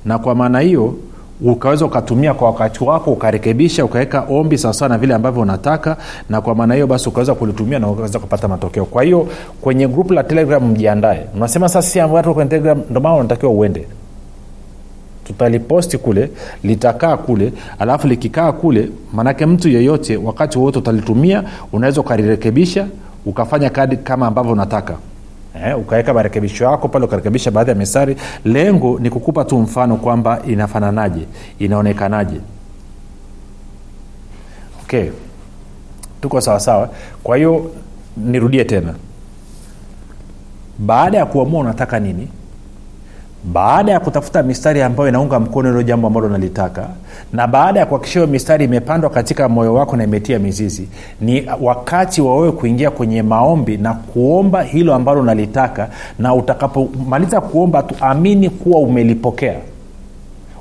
na 0.06 0.18
kwa 0.20 0.36
maana 0.36 0.60
hiyo 0.60 0.96
ukaweza 1.42 1.86
ukatumia 1.86 2.34
kwa 2.34 2.48
wakati 2.48 2.84
wako 2.84 3.12
ukarekebisha 3.12 3.86
ukaweka 3.86 4.26
ombi 4.30 4.58
sawasawa 4.58 4.90
na 4.90 4.98
vile 4.98 5.14
ambavyo 5.14 5.42
unataka 5.42 5.98
na 6.30 6.42
kwa 6.42 6.56
maana 6.56 6.74
hiyo 6.74 6.88
basi 6.88 7.10
ukaweza 7.10 7.36
kulitumia 7.36 7.80
na 7.80 7.90
ukaweza 7.90 8.20
kupata 8.20 8.48
matokeo. 8.48 8.86
Kwa 8.86 9.04
hiyo 9.04 9.28
kwenye 9.62 9.88
grupu 9.88 10.14
la 10.14 10.24
telegram 10.24 10.72
mjiandae. 10.72 11.26
Unasema 11.36 11.70
sasa 11.70 11.90
si 11.90 12.00
watu 12.00 12.34
kwenye 12.34 12.50
telegram 12.50 12.82
ndio 12.90 13.16
unatakiwa 13.16 13.52
uende. 13.52 13.88
Tutaliposti 15.24 15.98
kule 15.98 16.30
litakaa 16.64 17.18
kule 17.18 17.54
alafu 17.80 18.08
likikaa 18.08 18.52
kule 18.52 18.90
maanake 19.14 19.46
mtu 19.46 19.70
yeyote 19.70 20.18
wakati 20.18 20.58
wowote 20.58 20.80
utalitumia 20.80 21.44
unaweza 21.74 22.02
ukalirekebisha 22.02 22.88
ukafanya 23.26 23.70
kadi 23.70 23.98
kama 23.98 24.28
ambavyo 24.28 24.52
unataka 24.52 24.96
eh, 25.56 25.80
ukaweka 25.80 26.14
marekebisho 26.14 26.64
yako 26.66 26.88
pale 26.88 27.06
ukarekebisha 27.06 27.52
baadhi 27.52 27.70
ya 27.70 27.76
mistari. 27.76 28.16
Lengo 28.46 29.00
ni 29.00 29.10
kukupa 29.10 29.44
tu 29.46 29.60
mfano 29.60 29.96
kwamba 29.96 30.42
inafananaje 30.48 31.22
inaonekanaje. 31.60 32.40
Okay. 34.84 35.10
Tuko 36.22 36.42
sawasawa 36.42 36.90
kwa 37.24 37.38
hiyo 37.38 37.72
nirudie 38.18 38.66
tena. 38.66 38.94
Baada 40.80 41.18
ya 41.18 41.26
kuamua 41.26 41.62
unataka 41.62 42.00
nini 42.00 42.28
baada 43.44 43.92
ya 43.92 44.00
kutafuta 44.00 44.44
mistari 44.44 44.82
ambayo 44.82 45.10
inaunga 45.10 45.40
mkono 45.40 45.70
hilo 45.70 45.84
jambo 45.84 46.08
ambalo 46.08 46.28
unalitaka 46.28 46.88
na 47.34 47.48
baada 47.48 47.80
ya 47.80 47.86
kuhakikisha 47.86 48.20
hiyo 48.20 48.32
mistari 48.32 48.66
imepandwa 48.66 49.10
katika 49.10 49.50
moyo 49.50 49.74
wako 49.74 49.96
na 49.98 50.04
imetia 50.04 50.40
mizizi 50.40 50.88
ni 51.22 51.48
wakati 51.62 52.22
wa 52.22 52.36
wewe 52.38 52.52
kuingia 52.52 52.92
kwenye 52.92 53.24
maombi 53.24 53.78
na 53.78 53.94
kuomba 53.94 54.62
hilo 54.64 54.96
ambalo 54.96 55.22
unalitaka 55.22 55.90
na 56.20 56.34
utakapomaliza 56.34 57.42
kuomba 57.42 57.84
tu 57.84 57.96
amini 58.02 58.50
kuwa 58.50 58.80
umelipokea 58.80 59.56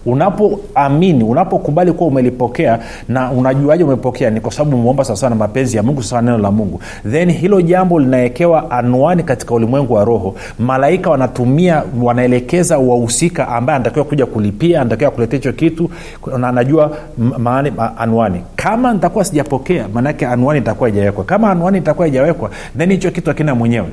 unapoamini 0.07 1.25
unapokubali 1.25 1.93
kuwa 1.93 2.09
umelipokea 2.09 2.79
na 3.09 3.31
unajuaje 3.31 3.85
umepokea 3.85 4.31
ni 4.31 4.41
kwa 4.41 4.53
sababu 4.53 4.77
umeomba 4.77 5.05
sawasawa 5.05 5.31
na 5.31 5.37
mapenzi 5.37 5.77
ya 5.77 5.83
mungu 5.83 6.03
sawa 6.03 6.23
neno 6.23 6.39
la 6.39 6.51
mungu. 6.51 6.81
Then 7.11 7.31
hilo 7.33 7.61
jambo 7.63 8.01
linawekewa 8.01 8.71
anwani 8.71 9.23
katika 9.23 9.55
ulimwengu 9.55 9.95
wa 9.95 10.05
roho. 10.05 10.35
Malaika 10.59 11.11
wanatumia 11.11 11.83
wanaelekeza 12.03 12.79
wahusika 12.79 13.49
ambaye 13.49 13.77
anatakiwa 13.77 14.05
kuja 14.05 14.27
kulipia 14.27 14.81
anatakiwa 14.81 15.11
kuletea 15.11 15.37
hicho 15.39 15.53
kitu 15.53 15.91
na 16.39 16.49
anajua 16.49 16.97
maani, 17.39 17.71
ma, 17.71 17.97
anwani. 17.99 18.43
Kama 18.57 18.93
nitakuwa 18.93 19.25
sijapokea 19.25 19.87
maanake 19.95 20.27
anwani 20.27 20.61
itakuwa 20.61 20.89
ijawekwa 20.89 21.25
kama 21.25 21.51
anwani 21.51 21.79
itakuwa 21.79 22.09
ijawekwa 22.09 22.51
then 22.79 22.91
hicho 22.91 23.11
kitu 23.11 23.31
akina 23.31 23.55
mwenyewe 23.55 23.87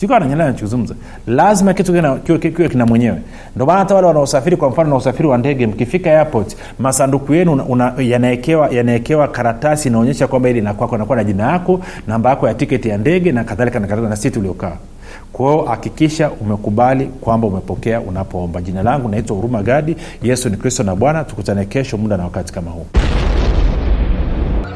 siknachozungumza 0.00 0.94
lazima 1.26 1.74
kitu 1.74 1.92
kiwe 2.38 2.68
kina, 2.68 2.86
mwenyewe. 2.86 3.18
Ndio 3.56 3.66
hata 3.66 3.94
wale 3.94 4.06
wanaosafiri 4.06 4.56
kwa 4.56 4.70
mfano 4.70 5.00
na 5.20 5.28
wa 5.28 5.38
ndege 5.38 5.66
mkifika 5.66 6.10
airport 6.10 6.56
masanduku 6.78 7.34
yenu 7.34 7.82
yanaekewa 8.70 9.28
karatasi 9.28 9.88
inaonyesha 9.88 10.26
kwamba 10.26 10.48
ili 10.50 10.60
nakwako 10.60 10.96
nakuwa 10.98 11.16
na 11.16 11.24
jina 11.24 11.52
yako 11.52 11.80
namba 12.06 12.30
yako 12.30 12.48
ya 12.48 12.54
tiketi 12.54 12.88
ya 12.88 12.98
ndege 12.98 13.32
na 13.32 13.44
kadhalika 13.44 13.80
na 13.80 13.86
kadhalika 13.86 14.10
na 14.10 14.16
siti 14.16 14.38
uliokaa 14.38 14.76
kwao 15.32 15.64
hakikisha 15.64 16.30
umekubali 16.30 17.06
kwamba 17.06 17.46
umepokea 17.46 18.00
unapoomba. 18.00 18.60
Jina 18.62 18.82
langu 18.82 19.08
naitwa 19.08 19.36
huruma 19.36 19.62
gadi. 19.62 19.96
Yesu 20.22 20.48
ni 20.48 20.56
kristo 20.56 20.82
na 20.82 20.96
bwana. 20.96 21.24
Tukutane 21.24 21.64
kesho 21.64 21.96
muda 21.98 22.16
na 22.16 22.24
wakati 22.24 22.52
kama 22.52 22.70
huu. 22.70 22.86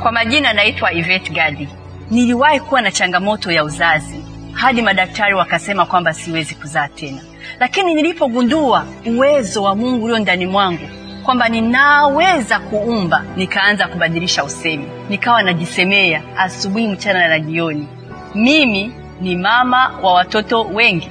Kwa 0.02 0.12
majina 0.12 0.52
naitwa 0.52 0.92
ivet 0.92 1.32
gadi. 1.32 1.68
Niliwahi 2.10 2.60
kuwa 2.60 2.82
na 2.82 2.90
changamoto 2.90 3.52
ya 3.52 3.64
uzazi 3.64 4.33
hadi 4.54 4.82
madaktari 4.82 5.34
wakasema 5.34 5.86
kwamba 5.86 6.12
siwezi 6.14 6.54
kuzaa 6.54 6.88
tena. 6.88 7.20
Lakini 7.60 7.94
nilipogundua 7.94 8.86
uwezo 9.06 9.62
wa 9.62 9.76
mungu 9.76 10.04
ulio 10.04 10.18
ndani 10.18 10.46
mwangu 10.46 10.88
kwamba 11.24 11.48
ninaweza 11.48 12.58
kuumba 12.58 13.24
nikaanza 13.36 13.88
kubadilisha 13.88 14.44
usemi. 14.44 14.86
Nikawa 15.08 15.42
najisemea 15.42 16.22
asubuhi 16.36 16.88
mchana 16.88 17.28
na 17.28 17.38
jioni. 17.40 17.88
Mimi 18.34 18.92
ni 19.20 19.36
mama 19.36 19.90
wa 20.02 20.14
watoto 20.14 20.62
wengi. 20.62 21.08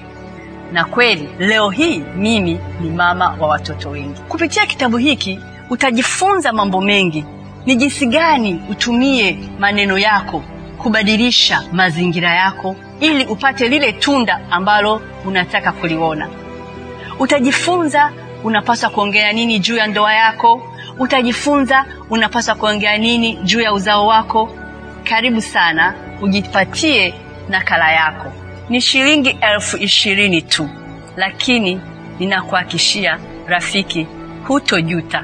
Na 0.71 0.85
kweli 0.85 1.29
leo 1.39 1.69
hii 1.69 2.03
mimi 2.17 2.59
ni 2.81 2.89
mama 2.89 3.35
wa 3.39 3.47
watoto 3.47 3.89
wengi. 3.89 4.21
Kupitia 4.29 4.65
kitabu 4.65 4.97
hiki 4.97 5.39
utajifunza 5.69 6.53
mambo 6.53 6.81
mengi. 6.81 7.25
Ni 7.65 7.75
jinsi 7.75 8.05
gani 8.05 8.61
utumie 8.69 9.37
maneno 9.59 9.97
yako 9.97 10.43
kubadilisha 10.77 11.63
mazingira 11.71 12.35
yako 12.35 12.75
ili 13.03 13.25
upate 13.25 13.67
lile 13.67 13.93
tunda 13.93 14.39
ambalo 14.51 15.01
unataka 15.25 15.71
kuliona. 15.71 16.27
Utajifunza 17.19 18.11
unapaswa 18.43 18.89
kuongea 18.89 19.33
nini 19.33 19.59
juu 19.59 19.75
ya 19.75 19.87
ndoa 19.87 20.13
yako. 20.13 20.73
Utajifunza 20.99 21.85
unapaswa 22.09 22.55
kuongea 22.55 22.97
nini 22.97 23.35
juu 23.35 23.61
ya 23.61 23.73
uzao 23.73 24.07
wako. 24.07 24.49
Karibu 25.03 25.41
sana 25.41 25.93
ujipatie 26.21 27.13
nakala 27.49 27.91
yako. 27.91 28.31
Ni 28.69 28.81
shilingi 28.81 29.37
elfu 29.41 29.77
ishirini 29.77 30.41
tu 30.41 30.69
lakini 31.17 31.81
ninakuhakishia 32.19 33.19
rafiki 33.47 34.07
hutojuta 34.47 35.23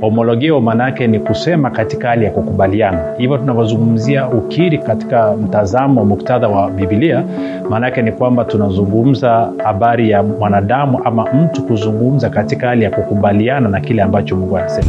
homologio 0.00 0.60
maana 0.60 0.90
ni 0.90 1.18
kusema 1.20 1.70
katika 1.70 2.08
hali 2.08 2.24
ya 2.24 2.30
kukubaliana. 2.30 3.04
Hivyo 3.18 3.38
tunavyozungumzia 3.38 4.28
ukiri 4.28 4.78
katika 4.78 5.32
mtazamo 5.36 6.04
muktadha 6.04 6.48
wa 6.48 6.70
bibilia 6.70 7.24
maana 7.70 7.86
yake 7.86 8.02
ni 8.02 8.12
kwamba 8.12 8.44
tunazungumza 8.44 9.52
habari 9.64 10.10
ya 10.10 10.22
mwanadamu 10.22 11.00
ama 11.04 11.24
mtu 11.32 11.62
kuzungumza 11.62 12.30
katika 12.30 12.68
hali 12.68 12.84
ya 12.84 12.90
kukubaliana 12.90 13.68
na 13.68 13.80
kile 13.80 14.02
ambacho 14.02 14.36
mungu 14.36 14.56
anasema 14.58 14.88